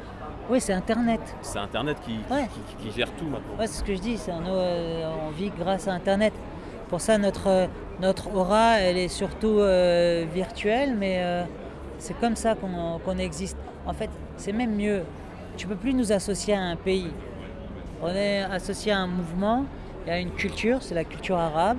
[0.49, 1.21] Oui, c'est internet.
[1.41, 2.47] C'est Internet qui, Ouais.
[2.79, 3.57] qui- qui gère tout maintenant.
[3.59, 6.33] Ouais, c'est ce que je dis, c'est un, euh, on vit grâce à Internet.
[6.93, 7.67] Pour ça, notre, euh,
[8.03, 11.43] notre aura, elle est surtout euh, virtuelle, mais euh,
[11.97, 13.57] c'est comme ça qu'on existe.
[13.87, 15.01] En fait, c'est même mieux.
[15.57, 17.11] Tu peux plus nous associer à un pays.
[18.03, 19.65] On est associé à un mouvement,
[20.07, 21.79] y a une culture, c'est la culture arabe.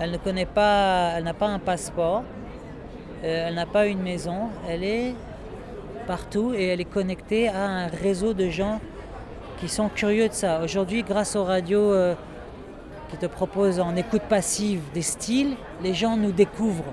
[0.00, 2.24] Elle ne connaît pas, elle n'a pas un passeport,
[3.22, 5.14] elle n'a pas une maison, elle est
[6.08, 8.80] partout et elle est connectée à un réseau de gens
[9.60, 10.60] qui sont curieux de ça.
[10.64, 11.94] Aujourd'hui, grâce aux radios
[13.10, 16.92] qui te proposent en écoute passive des styles, les gens nous découvrent.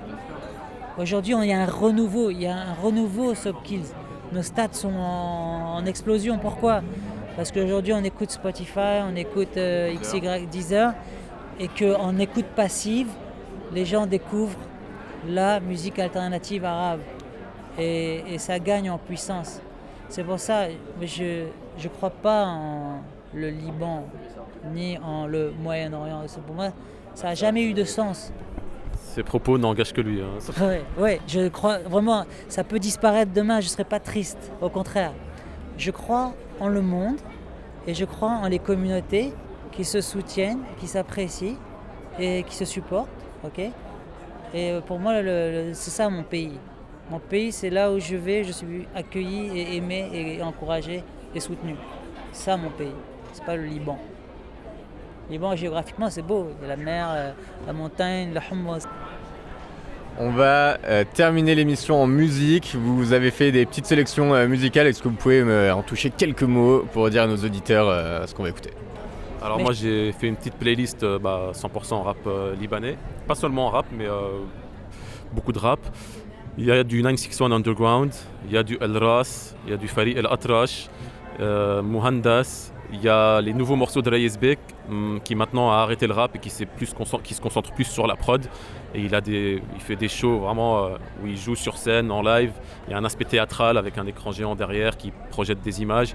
[0.98, 3.32] Aujourd'hui, il y a un renouveau, il y a un renouveau
[3.64, 3.84] Kills.
[4.32, 6.38] Nos stats sont en, explosion.
[6.38, 6.82] Pourquoi?
[7.36, 10.92] Parce qu'aujourd'hui, on écoute Spotify, on écoute euh, XY Deezer,
[11.60, 13.08] et qu'en écoute passive,
[13.72, 14.58] les gens découvrent
[15.26, 17.00] la musique alternative arabe.
[17.78, 19.60] Et, et ça gagne en puissance.
[20.08, 20.66] C'est pour ça,
[21.00, 21.44] je
[21.82, 23.02] ne crois pas en
[23.34, 24.04] le Liban,
[24.72, 26.22] ni en le Moyen-Orient.
[26.46, 26.70] Pour moi,
[27.14, 28.32] ça n'a jamais eu de sens.
[28.96, 30.20] Ses propos n'engagent que lui.
[30.20, 30.38] hein.
[30.60, 34.52] Ouais, ouais, je crois vraiment, ça peut disparaître demain, je ne serai pas triste.
[34.60, 35.12] Au contraire,
[35.76, 37.16] je crois en le monde
[37.86, 39.32] et je crois en les communautés
[39.72, 41.56] qui se soutiennent, qui s'apprécient
[42.18, 43.08] et qui se supportent.
[43.44, 43.58] ok?
[44.54, 45.12] Et euh, pour moi,
[45.72, 46.58] c'est ça mon pays.
[47.10, 51.02] Mon pays, c'est là où je vais, je suis accueilli et aimé et encouragé
[51.34, 51.74] et soutenu.
[52.32, 52.92] C'est ça mon pays,
[53.32, 53.98] c'est pas le Liban.
[55.30, 56.48] Liban, géographiquement, c'est beau.
[56.60, 57.30] Il y a la mer, euh,
[57.66, 58.84] la montagne, le hummus.
[60.20, 62.74] On va euh, terminer l'émission en musique.
[62.74, 64.86] Vous avez fait des petites sélections euh, musicales.
[64.86, 68.26] Est-ce que vous pouvez me- en toucher quelques mots pour dire à nos auditeurs euh,
[68.26, 68.70] ce qu'on va écouter?
[69.40, 72.96] Alors Mais- moi j'ai fait une petite playlist euh, bah, 100% rap euh, libanais.
[73.28, 74.40] Pas seulement rap, mais euh,
[75.32, 75.78] beaucoup de rap.
[76.56, 78.10] Il y a du 961 Underground,
[78.46, 80.88] il y a du El Ras, il y a du Farid El Atrash,
[81.38, 84.58] euh, Muhandas, il y a les nouveaux morceaux de Bek,
[84.88, 86.94] hum, qui maintenant a arrêté le rap et qui, plus se
[87.40, 88.44] concentre plus sur la prod.
[88.94, 92.10] Et il, a des, il fait des shows vraiment euh, où il joue sur scène,
[92.10, 92.52] en live.
[92.86, 96.14] Il y a un aspect théâtral avec un écran géant derrière qui projette des images.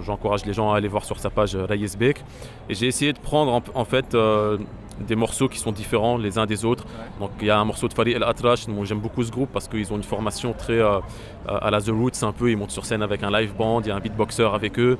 [0.00, 1.66] J'encourage les gens à aller voir sur sa page euh,
[1.98, 2.24] Beek.
[2.68, 4.56] Et j'ai essayé de prendre en, en fait euh,
[5.00, 6.84] des morceaux qui sont différents les uns des autres.
[7.20, 9.68] Donc il y a un morceau de Farid El Atrash, j'aime beaucoup ce groupe parce
[9.68, 11.00] qu'ils ont une formation très euh,
[11.46, 13.88] à la The Roots un peu, ils montent sur scène avec un live band, il
[13.88, 14.98] y a un beatboxer avec eux.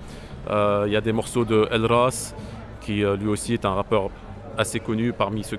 [0.50, 2.34] Euh, Il y a des morceaux de El Ras
[2.80, 4.10] qui euh, lui aussi est un rappeur
[4.58, 5.58] assez connu parmi, ceux,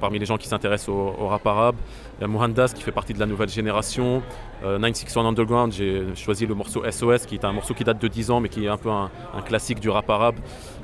[0.00, 1.76] parmi les gens qui s'intéressent au, au rap arabe.
[2.18, 4.22] Il y a Mohandas qui fait partie de la nouvelle génération.
[4.64, 8.08] Euh, 961 Underground, j'ai choisi le morceau SOS qui est un morceau qui date de
[8.08, 10.36] 10 ans mais qui est un peu un, un classique du rap arabe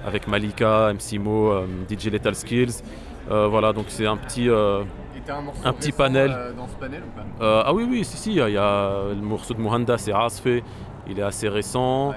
[0.07, 2.83] avec Malika, MC Mo, euh, DJ Lethal Skills.
[3.31, 4.83] Euh, voilà, donc c'est un petit, euh,
[5.65, 6.31] un petit panel.
[6.35, 7.45] euh, dans ce panel ou pas?
[7.45, 10.47] Euh, ah oui, oui, si, si, il y, a- le morceau de Mohanda, c'est Asfe,
[11.09, 12.15] il est assez récent.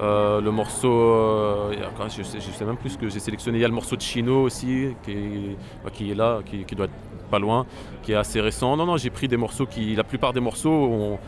[0.00, 2.98] Euh, le morceau, euh, il y a- quand- je, sais, je sais même plus ce
[2.98, 3.58] que j'ai sélectionné.
[3.58, 6.64] Il y a le morceau de Chino aussi, qui est, bah, qui est là, qui,
[6.64, 7.64] qui doit être pas loin,
[8.02, 8.76] qui est assez récent.
[8.76, 11.18] Non, non, j'ai pris des morceaux qui, la plupart des morceaux ont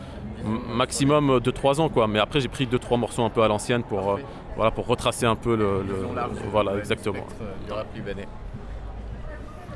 [0.71, 2.07] maximum de 3 ans, quoi.
[2.07, 4.17] Mais après, j'ai pris 2-3 morceaux un peu à l'ancienne pour, euh,
[4.55, 5.83] voilà, pour retracer un peu le.
[5.87, 6.05] le-
[6.51, 7.25] voilà, exactement.
[7.69, 8.27] rap libanais.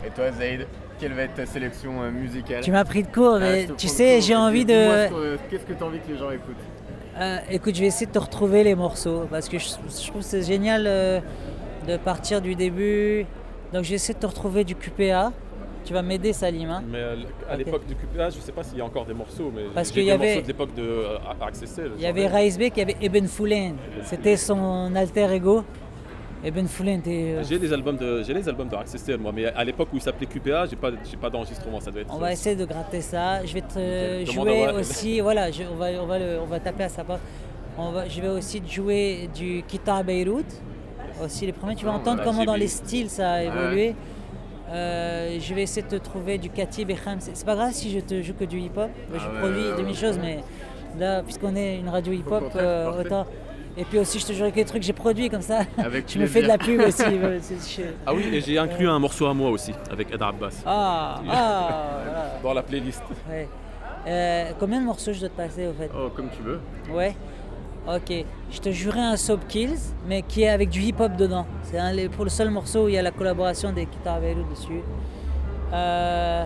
[0.05, 0.67] Et toi, Zaid,
[0.99, 2.61] quelle va être ta sélection musicale?
[2.61, 4.71] Tu m'as pris de court, Ah, mais tu sais, j'ai envie de.
[4.73, 6.55] ce que- Qu'est-ce que tu as envie que les gens écoutent?
[7.19, 10.21] Euh, écoute, je vais essayer de te retrouver les morceaux parce que je, je trouve
[10.21, 11.19] que c'est génial euh,
[11.87, 13.25] de partir du début.
[13.71, 15.31] Donc, je vais essayer de te retrouver du QPA.
[15.85, 16.69] Tu vas m'aider, Salim.
[16.69, 17.15] hein Mais euh,
[17.49, 19.91] à l'époque du QPA, je sais pas s'il y a encore des morceaux, mais Parce
[19.91, 21.03] qu'il y des avait- morceaux de l'époque de.
[21.97, 23.75] Il y avait Raïs Bek, il y avait Eben Foulen.
[24.03, 25.63] C'était son alter ego.
[26.67, 27.35] Foulen était.
[27.37, 28.75] euh, J'ai les albums de j'ai les albums de
[29.17, 32.01] moi, mais à l'époque où il s'appelait QPA, j'ai pas j'ai pas d'enregistrement, ça doit
[32.01, 32.13] être.
[32.13, 33.45] On va essayer de gratter ça.
[33.45, 34.25] Je vais te.
[34.29, 35.21] Demande jouer à aussi.
[35.21, 37.21] Voilà, je- on, va, on, va le- on va taper à sa porte.
[37.77, 40.61] On va, je vais aussi te jouer du Kita Beyrouth.
[41.23, 41.75] Aussi les premiers.
[41.75, 43.45] Tu vas Ah, entendre voilà, comment dans les styles ça a Ouais.
[43.47, 43.95] évolué.
[44.69, 47.31] Euh, je vais essayer de te trouver du Katib et.
[47.33, 48.89] C'est pas grave si je te joue que du hip-hop.
[49.13, 50.39] je Ah ouais, produis ouais, demi-chose, mais
[50.99, 53.25] là, puisqu'on est une radio hip-hop, euh, autant.
[53.75, 55.61] Et puis aussi, je te jouerai que des trucs que j'ai produits comme ça.
[55.77, 57.03] Avec je me fais de la pub aussi.
[57.77, 60.61] je- Ah oui, et j'ai inclus un morceau à moi aussi avec Ed Abbas.
[60.65, 62.39] Ah, ah, voilà.
[62.43, 63.01] Dans la playlist.
[63.29, 63.47] Ouais.
[64.05, 65.89] Euh, combien de morceaux je dois te passer au fait?
[65.97, 66.59] Oh, comme tu veux.
[66.91, 67.15] Ouais.
[67.87, 68.13] Ok.
[68.51, 71.45] Je te jurerai un Soap Kills, mais qui est avec du hip-hop dedans.
[71.63, 74.23] C'est un, les- pour le seul morceau où il y a la collaboration des Guitar
[74.23, 74.81] Hero dessus.
[75.73, 76.45] Euh,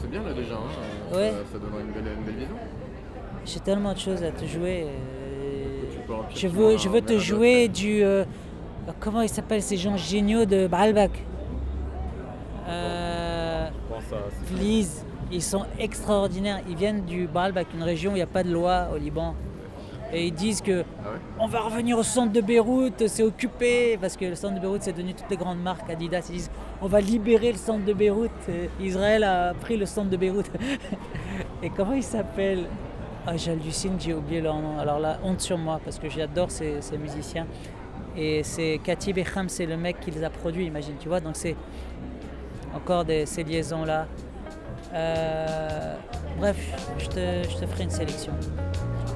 [0.00, 1.30] C'est bien là déjà, hein, Ouais.
[1.30, 2.54] ça, ça donnera une belle, une belle vision.
[3.46, 4.84] J'ai tellement de choses à te jouer.
[4.86, 4.88] euh,
[6.34, 8.02] je veux, un je veux te jouer du.
[8.02, 8.24] euh,
[8.98, 11.12] comment ils s'appellent ces gens géniaux de Baalbek
[12.68, 13.68] euh.
[15.32, 16.60] Ils sont extraordinaires.
[16.68, 19.34] Ils viennent du Baalbek, une région où il n'y a pas de loi au Liban.
[20.12, 20.84] Et ils disent que
[21.38, 24.82] on va revenir au centre de Beyrouth, c'est occupé, parce que le centre de Beyrouth
[24.82, 26.26] c'est devenu toutes les grandes marques Adidas.
[26.30, 26.50] Ils disent
[26.82, 28.30] on va libérer le centre de Beyrouth.
[28.80, 30.50] Israël a pris le centre de Beyrouth.
[31.62, 32.66] Et comment il s'appelle?
[33.26, 34.78] Ah, J'hallucine, j'ai oublié leur nom.
[34.78, 37.46] Alors là, honte sur moi, parce que j'adore ces, ces musiciens.
[38.16, 41.20] Et c'est Katib Echam, c'est le mec qui les a produits, imagine, tu vois.
[41.20, 41.56] Donc c'est
[42.74, 44.06] encore des, ces liaisons-là.
[44.92, 45.94] Euh,
[46.38, 46.56] bref,
[46.98, 48.32] je te, je te ferai une sélection.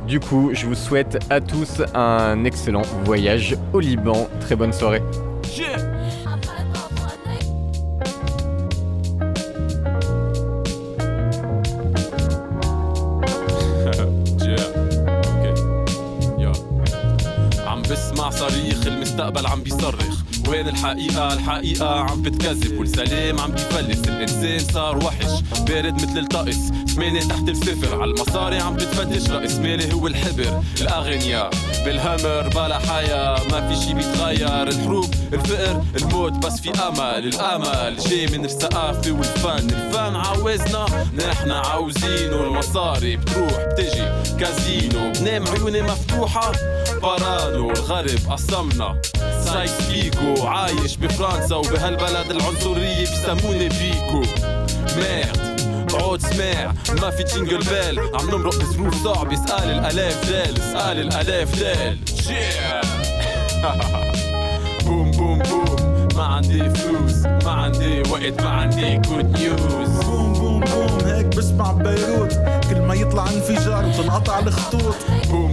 [0.07, 4.29] Du coup, je vous souhaite à tous un excellent voyage au Liban.
[4.41, 5.03] Très bonne soirée.
[5.57, 5.93] Yeah.
[20.85, 26.59] الحقيقة الحقيقة عم بتكذب والسلام عم بيفلس الإنسان صار وحش بارد مثل الطقس.
[26.95, 31.51] ثمانية تحت الصفر على المصاري عم بتفتش رأس مالي هو الحبر الأغنياء.
[31.85, 34.68] بالهمر بلا حياة ما في شي بيتغير.
[34.68, 37.28] الحروب الفقر الموت بس في أمل.
[37.28, 39.70] الأمل جاي من الثقافة والفن.
[39.70, 40.87] الفن عاوزنا
[41.28, 44.05] نحن عاوزينه المصاري بتروح بتجي.
[44.41, 46.53] كازينو بنام عيوني مفتوحة.
[47.03, 49.01] بارانو الغرب قسمنا.
[49.55, 54.23] سايكس بيكو عايش بفرنسا وبهالبلد العنصرية بيسموني بيكو
[54.97, 55.61] ميرد
[55.95, 56.75] عود سماع.
[57.03, 58.01] ما في جينجل بيل.
[58.01, 59.45] عم نمرق بظروف صعبة.
[59.45, 60.59] اسأل الآلاف ديل.
[60.59, 61.99] اسأل الآلاف ديل.
[62.27, 62.87] Yeah.
[64.87, 66.09] بوم بوم بوم.
[66.17, 67.27] ما عندي فلوس.
[67.27, 68.43] ما عندي وقت.
[68.43, 70.99] ما عندي جود نيوز بوم بوم بوم.
[71.05, 72.33] هيك بسمع ببيروت.
[72.71, 74.95] كل ما يطلع انفجار وتنقطع الخطوط.
[75.31, 75.43] بوم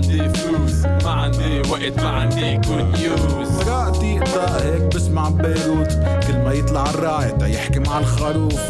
[0.00, 5.92] عندي فلوس ما عندي وقت ما عندي جود نيوز رقتي قطع هيك بسمع ببيروت.
[6.26, 8.60] كل ما يطلع الراعي تا يحكي مع الخروف.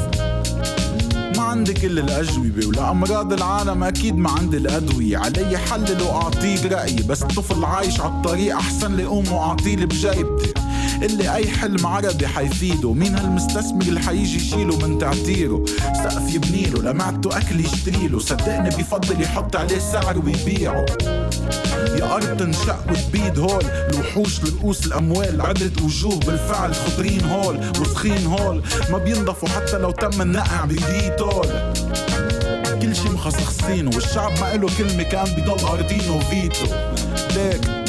[1.36, 5.18] ما عندي كل الأجوبة ولأمراض العالم أكيد ما عندي الأدوية.
[5.18, 10.54] علي حلل وأعطيك رأيي بس الطفل عايش عالطريق أحسن لي أقوم وأعطيه بجيبتي.
[11.02, 17.38] اللي أي حلم عربي حيفيده مين هالمستثمر اللي حيجي يشيله من تعتيره؟ سقف يبنيله لمعته
[17.38, 18.18] أكل يشتريله.
[18.18, 20.86] صدقني بيفضل يحط عليه سعر ويبيعه.
[21.98, 23.64] يا أرض تنشق وتبيد هول.
[23.64, 26.16] الوحوش لرؤوس الأموال عدة وجوه.
[26.16, 28.62] بالفعل خضرين هول وسخين هول.
[28.90, 31.46] ما بينضفوا حتى لو تم النقع بإيديه طول.
[32.82, 33.90] كل شي مخصخصينه.
[33.94, 36.66] والشعب ما إله كلمة كان بيضل أرضينه فيتو.
[37.34, 37.79] ليك.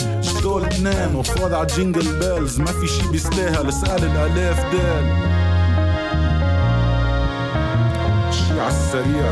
[0.51, 2.59] دول اتنين وفاض على جينجل بيلز.
[2.59, 3.67] ما في شي بيستاهل.
[3.69, 5.05] اسأل الألاف دال.
[8.33, 9.31] شي عالسريع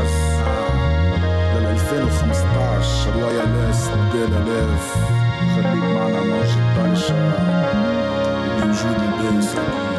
[1.54, 4.94] لل 2015 الله يعلاه ستة ألاف.
[5.54, 7.14] خليك معنا موجود طنجة
[8.56, 9.89] بوجود البنسل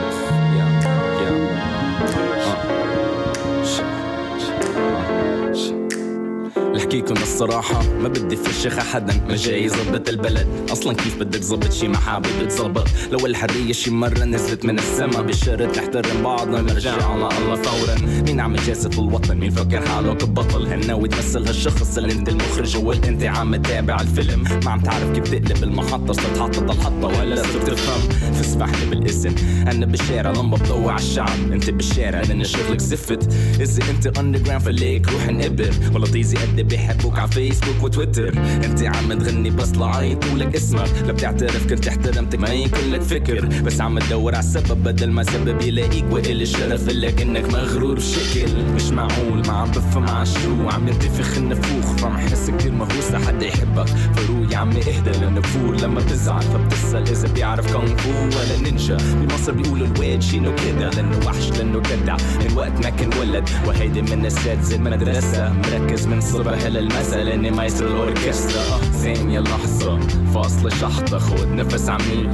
[7.01, 7.83] لحكيكم الصراحة.
[8.01, 10.47] ما بدي فشخ حدا ما جاي يظبط البلد.
[10.71, 15.21] أصلا كيف بدك ظبط شي؟ ما حابب تظبط لو الحرية شي مرة نزلت من السما
[15.21, 17.95] بشرط نحترم بعضنا نرجع على الله فورا.
[18.25, 22.77] مين عم يجازف الوطن؟ مين فكر حاله كبطل هل ناوي تمثل هالشخص اللي انت المخرج
[22.77, 24.43] والانت عم تتابع الفيلم.
[24.65, 28.33] ما عم تعرف كيف تقلب المحطة صرت حاطط الحطة ولا صرت تفهم.
[28.33, 29.35] فاسمح لي بالاسم.
[29.67, 31.51] أنا بالشارع لما بضوي الشعب.
[31.51, 33.33] أنت بالشارع لأن شغلك زفت.
[33.59, 36.59] إذا أنت اندر فليك روح انقبر ولا طيزي قد
[36.91, 38.33] بيحبوك على فيسبوك وتويتر.
[38.65, 40.89] انت عم تغني بس لعيط ولك اسمك.
[41.05, 45.23] لا بتعترف كنت احترمتك ما يكون لك فكر بس عم تدور على السبب بدل ما
[45.23, 48.63] سبب يلاقيك وقل الشرف لك انك مغرور بشكل.
[48.75, 53.43] مش معقول ما عم بفهم على شو عم ينتفخ النفوخ فعم حس كتير مهووس لحد
[53.43, 53.87] يحبك.
[53.87, 55.75] فروق يا عمي اهدى للنفور.
[55.75, 58.97] لما بتزعل فبتسأل إذا بيعرف كونغ فو ولا نينجا.
[58.97, 62.15] بمصر بيقولوا الواد شينو كده لأنه وحش لأنه جدع.
[62.15, 65.53] من وقت ما كان ولد وهيدي من اساتذة المدرسة.
[65.53, 68.77] مركز من صبح للمساء لاني مايسترو الأوركسترا.
[68.77, 69.99] ثانية لحظة
[70.33, 72.31] فاصلة شحطة خد نفس عميق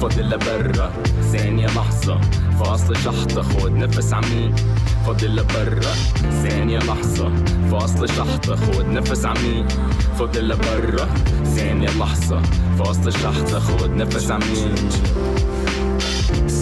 [0.00, 0.92] فاضل لبرا.
[1.32, 2.20] ثانية لحظة
[2.60, 4.54] فاصلة شحطة خد نفس عميق
[5.06, 5.94] فاضل لبرا.
[6.42, 7.32] ثانية لحظة
[7.70, 9.66] فاصلة شحطة خد نفس عميق
[10.18, 11.08] فاضل لبرا.
[11.44, 12.42] ثانية لحظة
[12.78, 14.74] فاصلة شحطة خد نفس عميق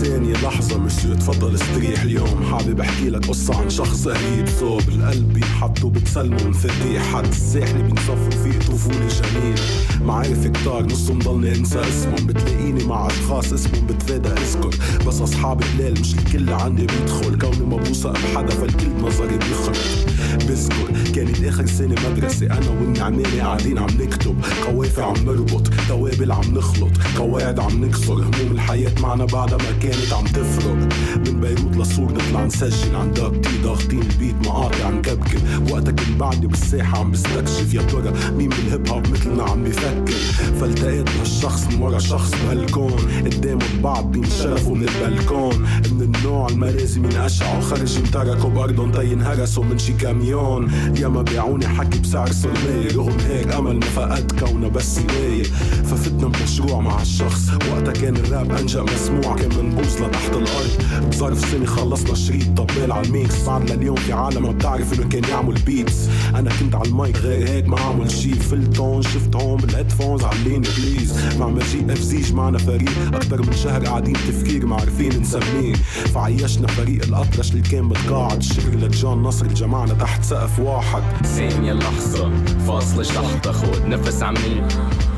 [0.03, 2.42] ثانية لحظة مسيو تفضل استريح اليوم.
[2.51, 8.30] حابب أحكي لك قصة عن شخص قريب صوب القلب بينحط وبتسلمه مفاتيح حد الساحل بينصفوا
[8.30, 9.61] فيه طفولة جميل
[10.05, 12.26] معارف كتار نصهم ضلني أنسى اسمهم.
[12.26, 14.74] بتلاقيني مع أشخاص اسمهم بتفادى أذكر.
[15.07, 16.86] بس أصحاب قلال مش الكل عندي.
[16.86, 20.13] بيدخل كوني ما بوثق بحدا فالكل بنظري بيخرج.
[20.37, 22.47] بذكر كانت آخر سنة مدرسة.
[22.47, 28.51] أنا والنعمانة قاعدين عم نكتب قوافع عم نربط توابل عم نخلط قواعد عم نكسر هموم
[28.51, 30.89] الحياة معنا بعدها ما كانت عم تفرق.
[31.16, 36.47] من بيروت لصور نطلع نسجل عن دقتي ضاغطين البيت مقاطع عم كبكب وقتها كنت بعدني
[36.47, 40.12] بالساحة عم بستكشف يا ترى مين بالهيب هوب مثلنا عم بيفكر
[40.61, 42.93] فالتقيت بهالشخص من ورا شخص بهالكون.
[43.24, 45.62] قدامه البعض بينشرفوا من البلكون.
[45.91, 49.93] من النوع لازم ينقشعوا خرج تركوا بأرضهم تينهرسوا من شي
[50.24, 55.42] كاميون ياما بيعوني حكي بسعر صرمية رغم هيك أمل ما فقد كونه بس ناية
[55.84, 57.50] ففتنا بمشروع مع الشخص.
[57.72, 59.36] وقتها كان الراب أنجا مسموع.
[59.36, 61.08] كان منبوس لتحت الأرض.
[61.10, 62.60] بظرف سنة خلصنا شريط.
[62.60, 66.74] طبال على الميكس بعد لليوم؟ في عالم ما بتعرف إنه كان يعمل بيتس أنا كنت
[66.74, 71.92] على المايك غير هيك ما عمل شي فلتون شفت هون بالهيدفونز عليني بليز مع مجيء
[71.92, 72.90] إف زي جمعنا فريق.
[73.14, 75.74] أكتر من شهر قاعدين تفكير ما عارفين نسميه.
[76.14, 81.02] فعيشنا فريق الأطرش اللي كان بتقاعد الشكر لجان نصر جمعنا تحت سقف واحد.
[81.26, 82.30] ثانية لحظة
[82.66, 83.52] فاصلة شحطة.
[83.52, 84.68] خد نفس عميق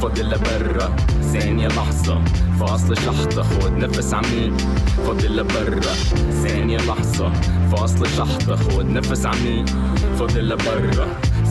[0.02, 0.96] فاضل لبرا
[1.32, 2.20] ثانية لحظة
[2.60, 3.42] فاصلة شحطة.
[3.42, 4.52] خد نفس عميق
[5.06, 5.94] فاضل لبرا
[6.44, 7.32] ثانية لحظة
[7.72, 8.56] فاصلة شحطة.
[8.56, 9.64] خد نفس عميق
[10.18, 11.06] فاضل لبرا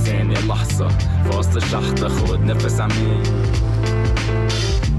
[0.05, 0.87] ثانية لحظة
[1.31, 2.07] فاصلة شحطة.
[2.07, 3.23] خد نفس عميق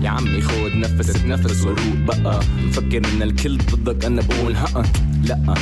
[0.03, 4.05] يا عمي خد نفس بنفس وروق بقى مفكر إن الكل ضدك.
[4.05, 4.83] أنا بقول ها
[5.23, 5.55] لا.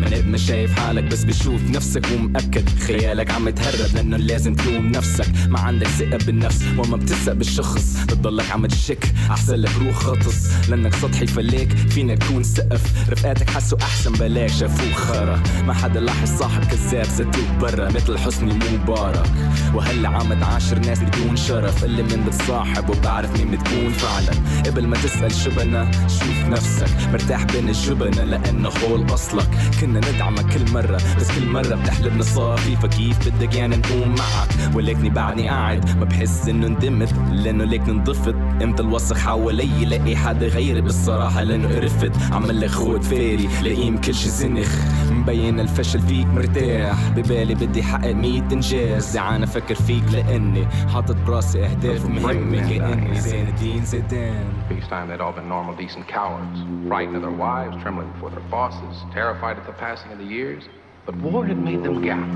[0.00, 5.26] من ما شايف حالك بس بتشوف نفسك ومأكد خيالك عم يتهرب لأنه لازم تلوم نفسك.
[5.48, 7.96] ما عندك ثقة بالنفس وما بتثق بالشخص.
[8.04, 10.68] بتضلك عم تشك أحسن لك روح غطس.
[10.68, 13.10] لأنك سطحي فليك فينا تكون سقف.
[13.10, 15.42] رفقاتك حسوا أحسن بلاك شافوك خرا.
[15.66, 17.88] ما حدا لاحظ صاحب كذاب زتوك برا.
[17.88, 19.30] مثل حسني مبارك.
[19.74, 21.84] وهلا عم تعاشر ناس بدون شرف.
[21.84, 24.32] اللي من بتصاحب وبعرف مين بتكون فعلا.
[24.66, 26.88] قبل ما تسأل شو بنا شوف نفسك.
[27.12, 29.48] مرتاح بين الجبنة لأنه هول أصلك.
[29.90, 35.10] كنا ندعمك كل مرة بس كل مرة بتحلبنا صافي فكيف بدك يعني نقوم معك ولكني
[35.10, 40.80] بعدني قاعد ما بحس إنه ندمت لأنه ليك انضفت انت الوسخ حوالي لاقي حدا غيري
[40.80, 47.54] بالصراحة لأنه قرفت عمل خود فاري لاقيم كل شي زنخ مبين الفشل فيك مرتاح ببالي
[47.54, 53.84] بدي حقق مية انجاز جعان أفكر فيك لاني حاطط براسي اهداف مهمة كاني زين الدين
[53.84, 56.58] زيدان Peacetime, they'd all been normal, decent cowards,
[56.88, 60.62] frightened of their wives, trembling before their bosses, terrified at the passing of the years.
[61.06, 62.28] But war had made them gap.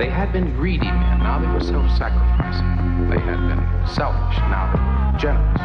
[0.00, 2.70] They had been greedy men, now they were self-sacrificing.
[3.12, 3.62] They had been
[3.98, 5.60] selfish, now they were generous.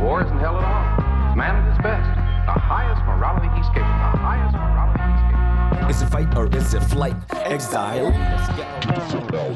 [0.00, 1.34] War isn't hell at all.
[1.34, 2.04] Man at his best.
[2.44, 3.97] The highest morality he's capable.
[5.88, 7.16] Is it fight or is it flight?
[7.32, 8.12] Exile?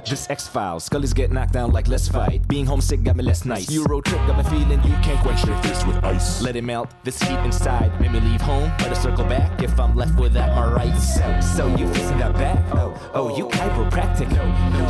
[0.08, 0.84] This X Files.
[0.84, 2.46] Scully's get knocked down like let's fight.
[2.48, 3.70] Being homesick got me less nice.
[3.70, 6.42] Euro trip got me feeling you can't quench your thirst with ice.
[6.42, 6.90] Let it melt.
[7.04, 8.70] This heat inside made me leave home.
[8.78, 11.14] Better circle back if I'm left without my rights.
[11.14, 12.58] So, so you fixing that back?
[12.74, 14.30] Oh, oh, you chiropractic.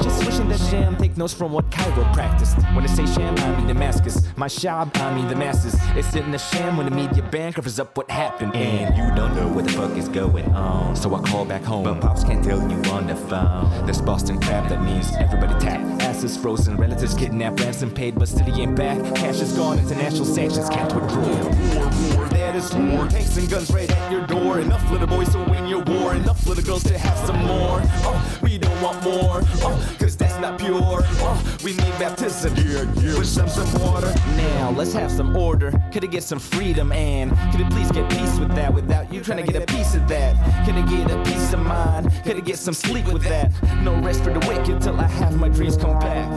[0.03, 2.57] Just wishing that sham take notes from what Cairo practiced.
[2.74, 4.22] When they say sham, I mean Damascus.
[4.36, 5.74] My shop, I mean the masses.
[5.97, 8.55] It's in the sham when the media bank covers up what happened.
[8.57, 10.97] And you don't know what the fuck is going on.
[10.97, 11.85] So I call back home.
[11.85, 13.87] But pops can't tell you on the phone.
[13.87, 15.80] This Boston crap that means everybody tap.
[16.03, 18.99] Asses frozen, relatives kidnapped, ransom paid, but still he ain't back.
[19.14, 21.22] Cash is gone, international sanctions can't withdraw.
[21.22, 23.09] War, war, that is war.
[23.09, 24.61] Tanks and guns right at your door.
[24.61, 26.14] Enough little boys to win your war.
[26.14, 27.80] Enough little girls to have some more.
[28.05, 29.41] Oh, we don't want more.
[29.64, 31.01] Oh, cause that's not pure.
[31.24, 32.55] Oh, we need baptism.
[32.57, 33.18] Yeah, yeah.
[33.18, 34.12] With some, some water.
[34.37, 35.72] Now, let's have some order.
[35.93, 39.22] Could it get some freedom and could it please get peace with that without you
[39.22, 40.37] trying to get a piece of that?
[40.66, 42.10] Could it get a peace of mind?
[42.24, 43.50] It get some sleep with that?
[43.82, 46.28] No rest for the wicked till I have my dreams come back.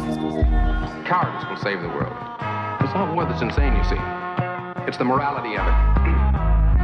[1.06, 2.16] Cowardice will save the world.
[2.82, 4.00] It's not war that's insane, you see.
[4.88, 5.76] It's the morality of it.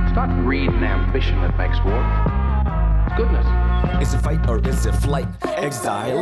[0.06, 2.02] It's not greed and ambition that makes war.
[3.08, 3.71] It's goodness.
[4.02, 5.28] Is it fight or is it flight?
[5.44, 6.20] Exile?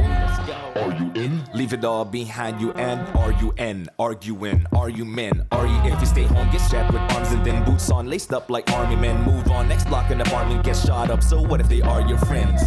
[0.76, 1.44] Are you in?
[1.54, 3.88] Leave it all behind you and are you in?
[3.98, 5.46] Arguing, are you men?
[5.52, 8.34] Are you if you stay home, get strapped with arms and then boots on, laced
[8.34, 9.22] up like army men.
[9.24, 11.24] Move on, next block in apartment, get shot up.
[11.24, 12.62] So what if they are your friends?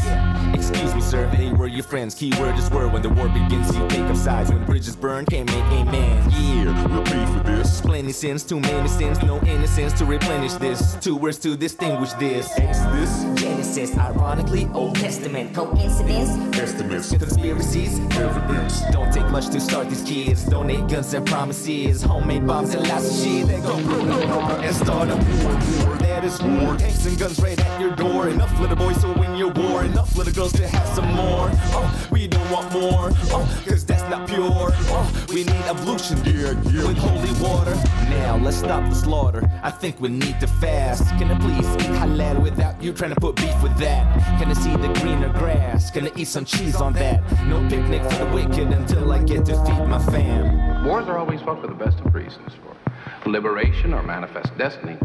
[0.54, 2.14] Excuse me, sir, they were your friends.
[2.14, 4.50] Keyword is were when the war begins, you take up sides.
[4.50, 6.30] When bridges burn, can't make amen.
[6.30, 7.80] Yeah, we'll pay for this.
[7.80, 10.96] Plenty sins, too many sins, no innocence to replenish this.
[11.00, 12.50] Two words to distinguish this.
[12.58, 13.24] Exodus,
[13.62, 15.54] Genesis, ironically, Old Testament.
[15.54, 16.30] Coincidence?
[16.58, 18.82] Estimates, conspiracies, evidence.
[18.90, 20.42] Don't take much to start these kids.
[20.44, 22.02] Donate guns and promises.
[22.02, 23.46] Homemade bombs and lots of shit.
[23.46, 25.52] Then go and start a war.
[25.86, 26.76] War, that is war.
[26.76, 28.28] Tanks and guns right at your door.
[28.28, 29.84] Enough little boys to win your war.
[29.84, 31.48] Enough little girls to have some more.
[31.70, 33.12] Oh, we don't want more.
[33.30, 34.42] Oh, cause that's not pure.
[34.90, 36.18] Oh, we need ablution.
[36.24, 36.88] Yeah, yeah.
[36.88, 37.76] With holy water.
[38.10, 39.48] Now let's stop the slaughter.
[39.62, 41.08] I think we need to fast.
[41.18, 44.38] Can I please eat halal without you trying to put beef with that?
[44.38, 45.90] Can I see the greener grass?
[45.90, 47.20] Can I eat some cheese on that?
[47.46, 50.84] No picnic for the wicked until I get to feed my fam.
[50.84, 54.96] Wars are always fought for the best of reasons for liberation or manifest destiny,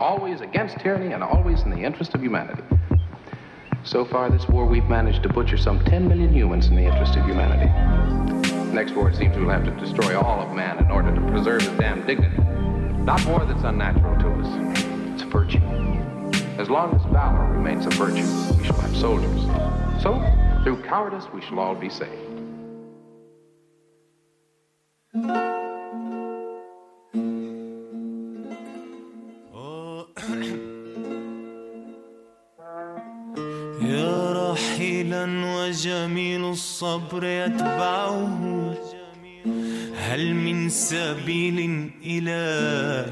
[0.00, 2.62] always against tyranny and always in the interest of humanity.
[3.84, 7.16] So far, this war, we've managed to butcher some 10 million humans in the interest
[7.16, 7.66] of humanity.
[8.72, 11.62] Next war, it seems we'll have to destroy all of man in order to preserve
[11.62, 12.36] his damn dignity.
[13.02, 15.60] Not war that's unnatural to us, it's virtue.
[16.59, 19.41] As long as valor remains a virtue, we shall have soldiers.
[20.03, 20.21] So,
[20.63, 22.31] through cowardice, we shall all be saved.
[33.81, 38.73] يا رحيلا وجميل الصبر يتبعه
[39.95, 42.41] هل من سبيل إلى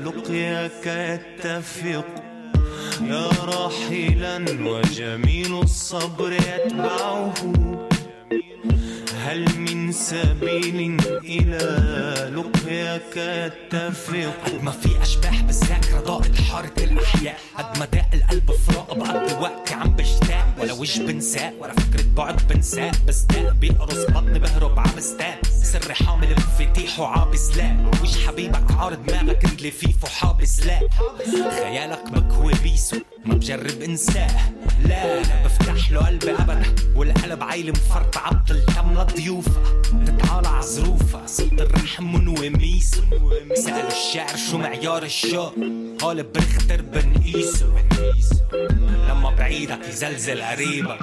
[0.05, 2.22] لقياك يتفق
[3.02, 7.34] يا رحيلا وجميل الصبر يتبعه.
[9.24, 11.58] هل من سبيل إلى
[12.36, 17.38] لقياك يتفق ما في أشباح بالذاكرة ضاقت حارة الأحياء.
[17.58, 20.46] قد ما داق القلب فراق بقضي وقتي عم بشتاق.
[20.60, 26.30] ولا وش بنساق ولا فكرة بعد بنساق بستاق بيقرص بطني بهرب عم استاق سري حامل
[26.32, 30.80] مفاتيح وعابس لا وش حبيبك عارض دماغك رجلي فيف وحابس لا.
[31.50, 32.96] خيالك مكوي بيسو.
[33.24, 34.52] ما بجرب انساه.
[34.84, 36.74] لا بفتح له قلبي ابدا.
[36.96, 43.02] والقلب عيل مفرط عبطل تملى ضيوفها تتعالى عظروفها صوت الرحم منوي ميسو
[43.54, 45.54] سألوا الشاعر شو معيار الشوق.
[45.98, 47.66] قال بنختر بنقيسه.
[49.08, 50.98] لما بعيدك يزلزل قريبك.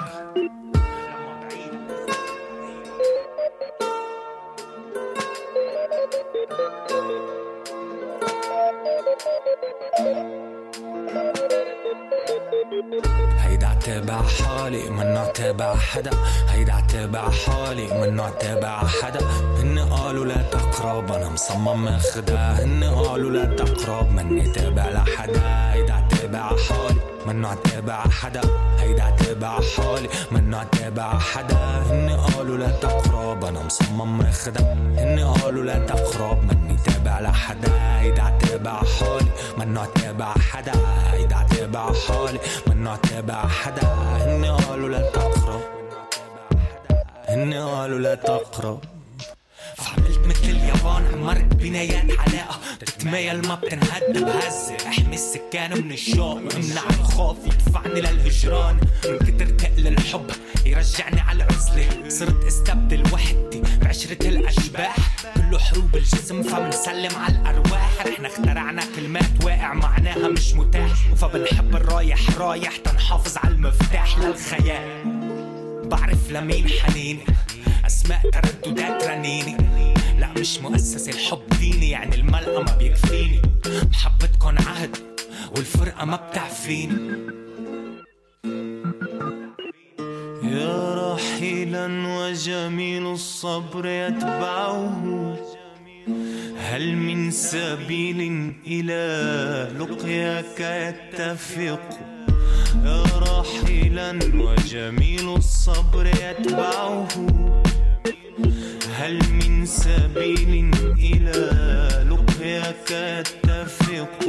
[13.39, 16.11] هيدا عتابع حالي منو عتابع حدا.
[16.49, 19.19] هيدا عتابع حالي منو عتابع حدا.
[19.57, 25.41] هن قالوا لا تقرب أنا مصمم اخدها هن قالوا لا تقرب مني تابع لحدا.
[25.73, 28.41] هيدا عتابع حالي منو عتابع حدا.
[28.79, 31.57] هيدا عتابع حالي منو عتابع حدا.
[31.89, 37.99] هن قالوا لا تقرب أنا مصمم اخدها هن قالوا لا تقرب مني تابع لحدا.
[37.99, 40.73] هيدا عتابع حالي منو عتابع حدا.
[41.11, 41.35] هيدا
[41.75, 42.39] عتابع حالي.
[42.67, 43.87] منو عتابع حدا.
[44.21, 45.61] هن قالوا لا تقرب.
[47.29, 48.79] هن قالوا لا تقرب.
[49.77, 51.05] فعملت مثل اليابان.
[51.13, 54.77] عمرت بنايات علاقة تتمايل ما بتنهد بهزة.
[54.87, 56.35] احمي السكان من الشوق.
[56.35, 57.37] وامنع الخوف.
[57.45, 58.79] يدفعني للهجران.
[59.05, 60.31] من كتر تقل الحب.
[60.65, 62.09] يرجعني على العزلة.
[62.09, 63.61] صرت استبدل وحدتي
[63.91, 64.95] بعشرة الأشباح.
[65.35, 68.05] كله حروب الجسم فبنسلم على الأرواح.
[68.07, 71.13] إحنا اخترعنا كلمات واقع معناها مش متاح.
[71.15, 74.19] فبنحب الرايح رايح تنحافظ على المفتاح.
[74.19, 75.03] للخيال
[75.89, 77.25] بعرف لمين حنيني
[77.85, 79.57] أسماء ترددات رنيني
[80.19, 83.41] لا مش مؤسس الحب ديني يعني الملقى ما بيكفيني.
[83.91, 84.97] محبتكن عهد
[85.55, 87.17] والفرقة ما بتعفيني.
[90.51, 91.87] يا راحلا
[92.17, 95.37] وجميل الصبر يتبعه.
[96.57, 98.19] هل من سبيل
[98.67, 99.03] إلى
[99.79, 101.85] لقياك يتفق؟
[102.85, 107.07] يا راحلا وجميل الصبر يتبعه.
[108.99, 110.71] هل من سبيل
[111.11, 111.39] إلى
[112.11, 114.19] لقياك يتفق؟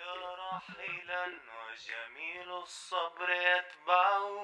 [0.00, 0.12] يا
[0.42, 1.24] راحلا
[1.58, 4.36] وجميل الصبر يتبعه.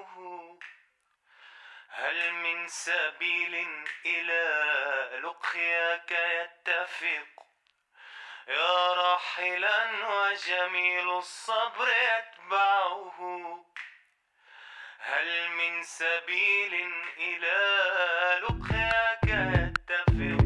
[1.94, 3.66] هل من سبيل
[4.06, 7.42] إلى لقياك يتفق؟
[8.48, 13.64] يا راحلا وجميل الصبر يتبعه.
[14.98, 17.60] هل من سبيل إلى
[18.42, 20.41] لقياك يتفق؟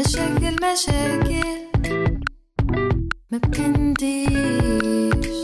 [0.00, 1.60] مشاكل مشاكل.
[3.30, 5.42] ما بتنتهيش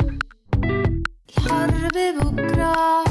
[1.28, 3.04] الحرب بكرة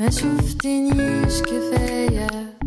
[0.00, 2.57] ما شفتنيش كفاية.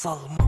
[0.00, 0.39] sanatsal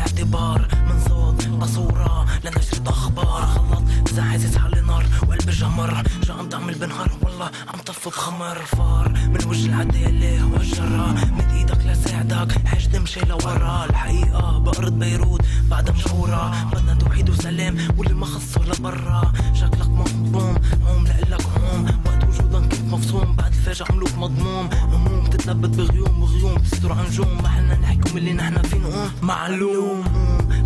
[0.00, 3.46] اعتبار من صوت لصورة لنشرة أخبار.
[3.46, 3.82] خلط
[4.18, 6.02] عايز حالي نار وقلبي جمر.
[6.26, 8.58] شو عم تعمل بنهار؟ والله عم تفض خمر.
[8.64, 13.84] فار من وجه العدالة والجرة مد إيدك لساعدك عيش تمشي لورا.
[13.90, 15.40] الحقيقة بأرض بيروت
[15.70, 19.32] بعد مشهورة بدنا توحيد وسلام واللي ما خصه لبرا.
[19.54, 20.54] شكلك مهضوم
[20.88, 21.46] عم لقلك
[23.70, 24.70] فجأة عملوك مضموم.
[24.72, 30.04] هموم تتلبد بغيوم وغيوم تستر عن نجوم ما حنا نحكم اللي نحنا فيه نقوم معلوم.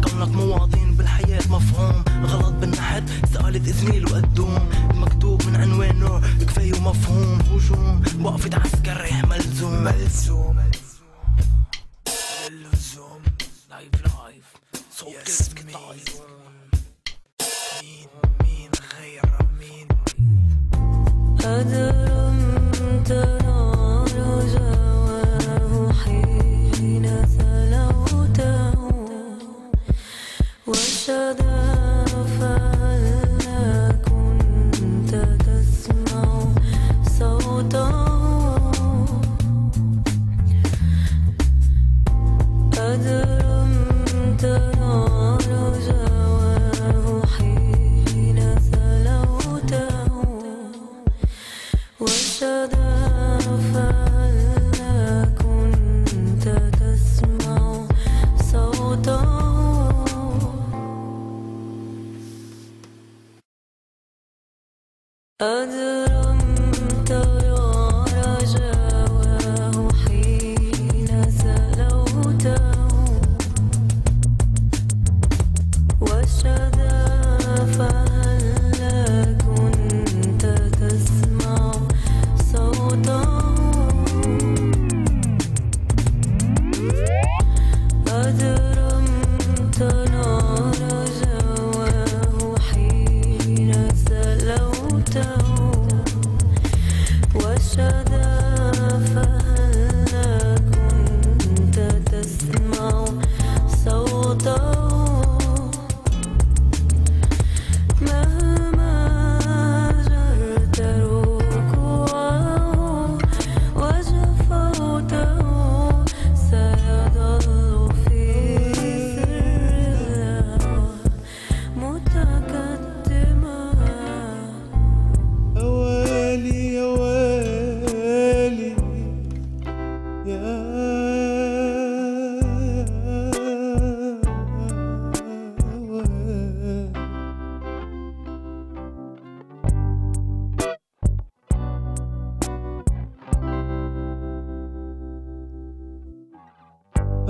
[0.05, 2.05] كونك مواطن بالحياة مفهوم.
[2.25, 3.03] غلط بالنحت
[3.33, 7.39] سألت إزميل وقدوم مكتوب من عنوانه كفاية ومفهوم.
[7.41, 9.85] هجوم وقفة عسكري ملزوم.
[9.85, 10.54] ملزوم.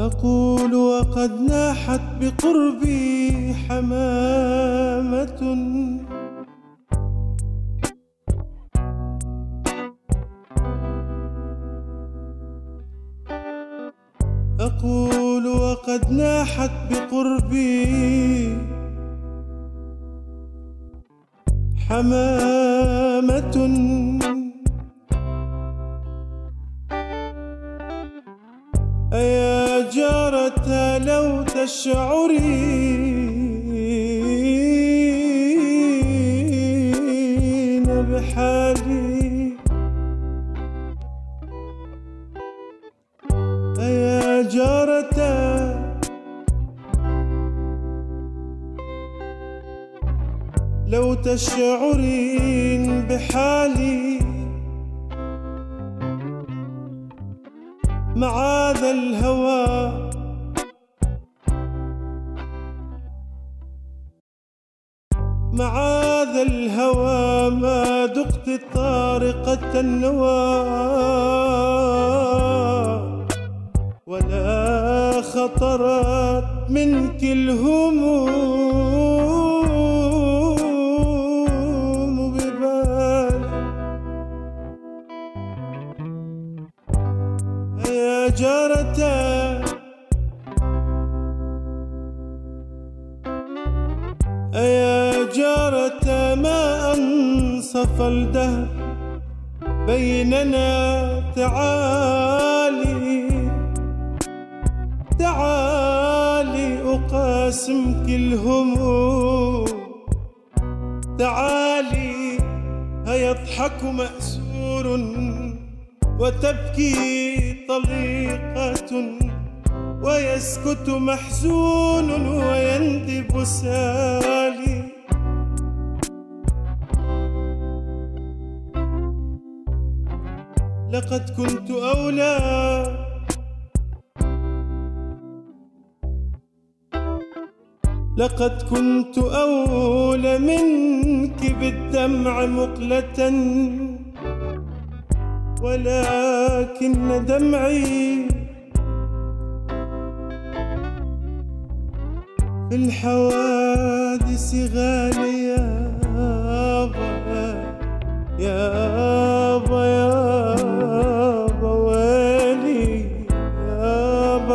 [0.05, 5.40] أقول وقد ناحت بقربي حمامة.
[14.60, 17.85] أقول وقد ناحت بقربي
[21.89, 22.53] حمامة.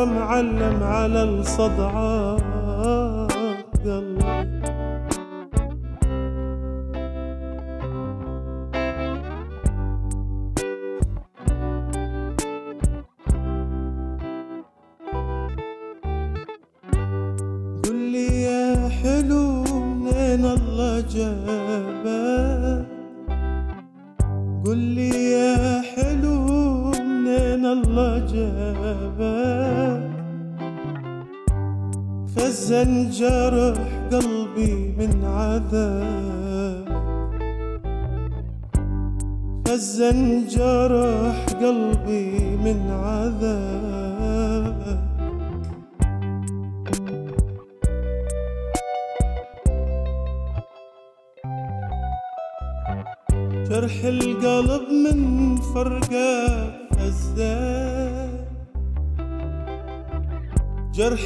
[0.05, 2.41] معلم على الصدعات
[3.85, 4.59] قلبي.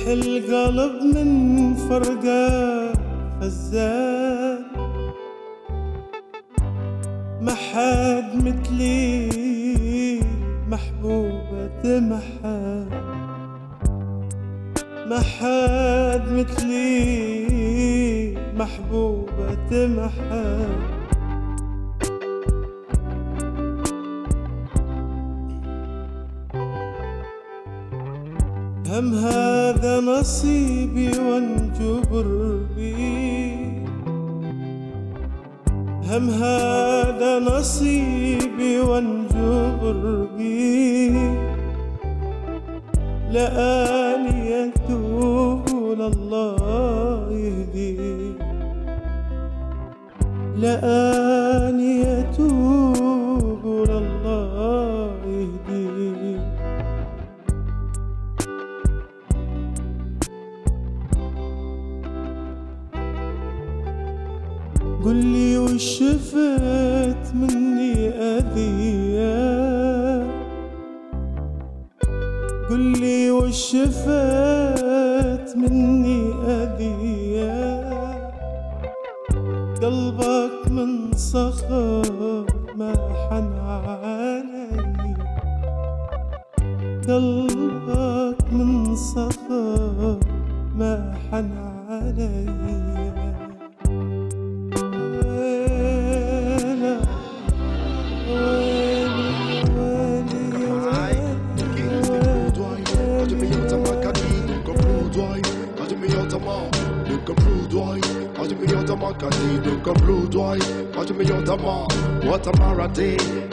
[0.03, 2.93] يصيح القلب من فرقة
[3.41, 4.12] فزاز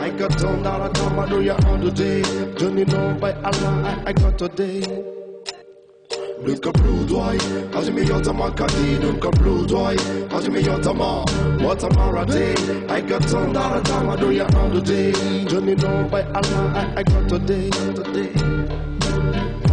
[0.01, 2.23] I got turned out of time, I know you're on the day.
[2.57, 4.81] Johnny know by Allah, I, I got today.
[6.43, 7.39] Nunca blue doy,
[7.73, 9.97] how's me on the Makati, nunca blue doy,
[10.31, 11.25] how's me on the ma,
[11.63, 12.91] what a marade.
[12.91, 15.13] I got out of time, I know you're on the day.
[15.45, 17.69] Johnny know by Allah, I, I got today.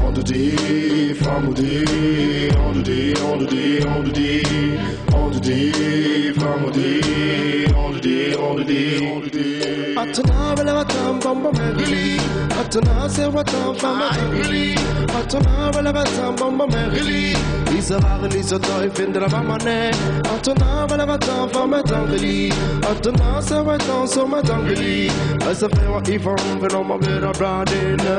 [0.04, 5.07] On the day, from the day, on the day, on the day, on the day,
[5.28, 9.98] on the deep, on the deep, on the deep, on the deep, on the deep.
[9.98, 12.18] Atana rela watam bomba merrily.
[12.60, 14.76] Atana se watam bomba merrily.
[15.20, 17.32] Atana rela watam bomba merrily.
[17.78, 19.92] Isa varli so toy findra bamane.
[20.34, 22.50] Atana rela watam bomba tangli.
[22.92, 25.10] Atana se watam so matangli.
[25.42, 28.18] Asa fe fewa ifam fenoma vera bradina.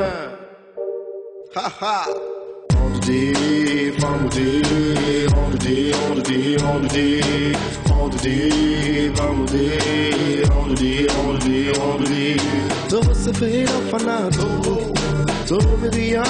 [1.55, 2.38] Ha ha.
[3.09, 7.23] On the day, from the day, on the day, on the day, on the day,
[7.91, 12.37] on the day, from the day, on the day, on the day, on the day.
[12.91, 14.45] Todo se fe no fanato
[15.47, 16.23] Todo mi día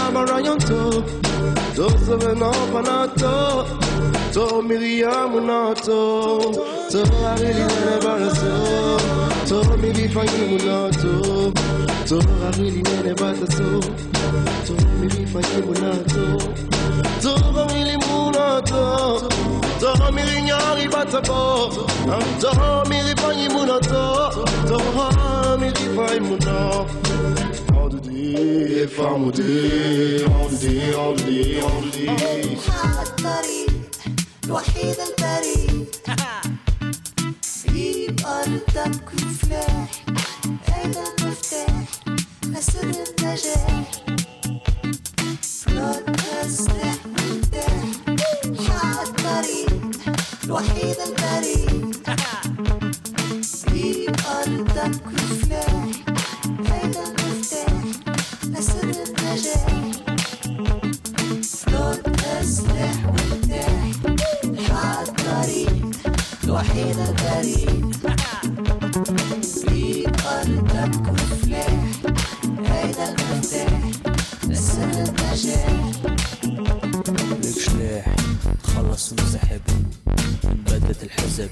[9.47, 10.07] marayanto Todo se ve no fanato Todo mi día
[10.47, 11.53] munato
[12.07, 13.79] Todo la vili nene baraso
[14.65, 17.73] Todo mi di fanyi munato Todo la vili nene baraso Todo mi di fanyi munato
[17.73, 18.81] Todo mi li munato
[19.79, 21.41] Todo mi li nyari batako
[22.39, 24.03] Todo mi li fanyi munato
[24.67, 26.87] Todo mi li fanyi munato
[27.75, 32.57] On the day, from the day, on the day, on the day, on the day.
[33.01, 33.71] الطريق
[34.45, 35.85] الوحيد البريء
[37.78, 40.04] حبيب أرضك وفلاح
[40.68, 41.84] هذا المفتاح
[42.58, 43.90] أسر النجاح.
[45.42, 47.84] فلوت أسلح مرتاح
[48.68, 49.90] حق الطريق
[50.44, 51.92] الوحيد البريء
[53.66, 55.86] حبيب أرضك وفلاح
[56.68, 57.82] هذا المفتاح
[58.58, 59.90] أسر النجاح.
[61.42, 62.08] فلوت
[62.40, 63.92] أسلح مرتاح
[64.68, 65.77] حق الطريق
[66.48, 67.90] الوحيد البريء
[69.42, 71.72] في أرضك مفلاح
[72.66, 73.80] هيدا المفتاح
[74.44, 75.70] لسر النجاح
[77.42, 78.16] لك شلاح
[78.64, 79.60] تخلص وانسحب
[80.44, 81.50] من بدلة الحزب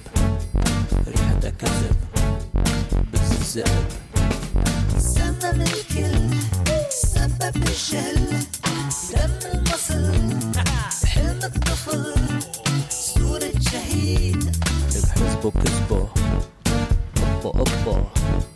[1.09, 1.97] ريحتها كذب
[3.12, 3.85] بتزقب
[4.98, 6.36] سمم الكل
[6.90, 8.47] سبب الجهل.
[9.12, 10.05] دم المصل
[11.06, 12.14] حلم الطفل
[12.90, 14.45] صورة شهيد.
[15.16, 16.10] This book is for,
[17.40, 18.56] for, for.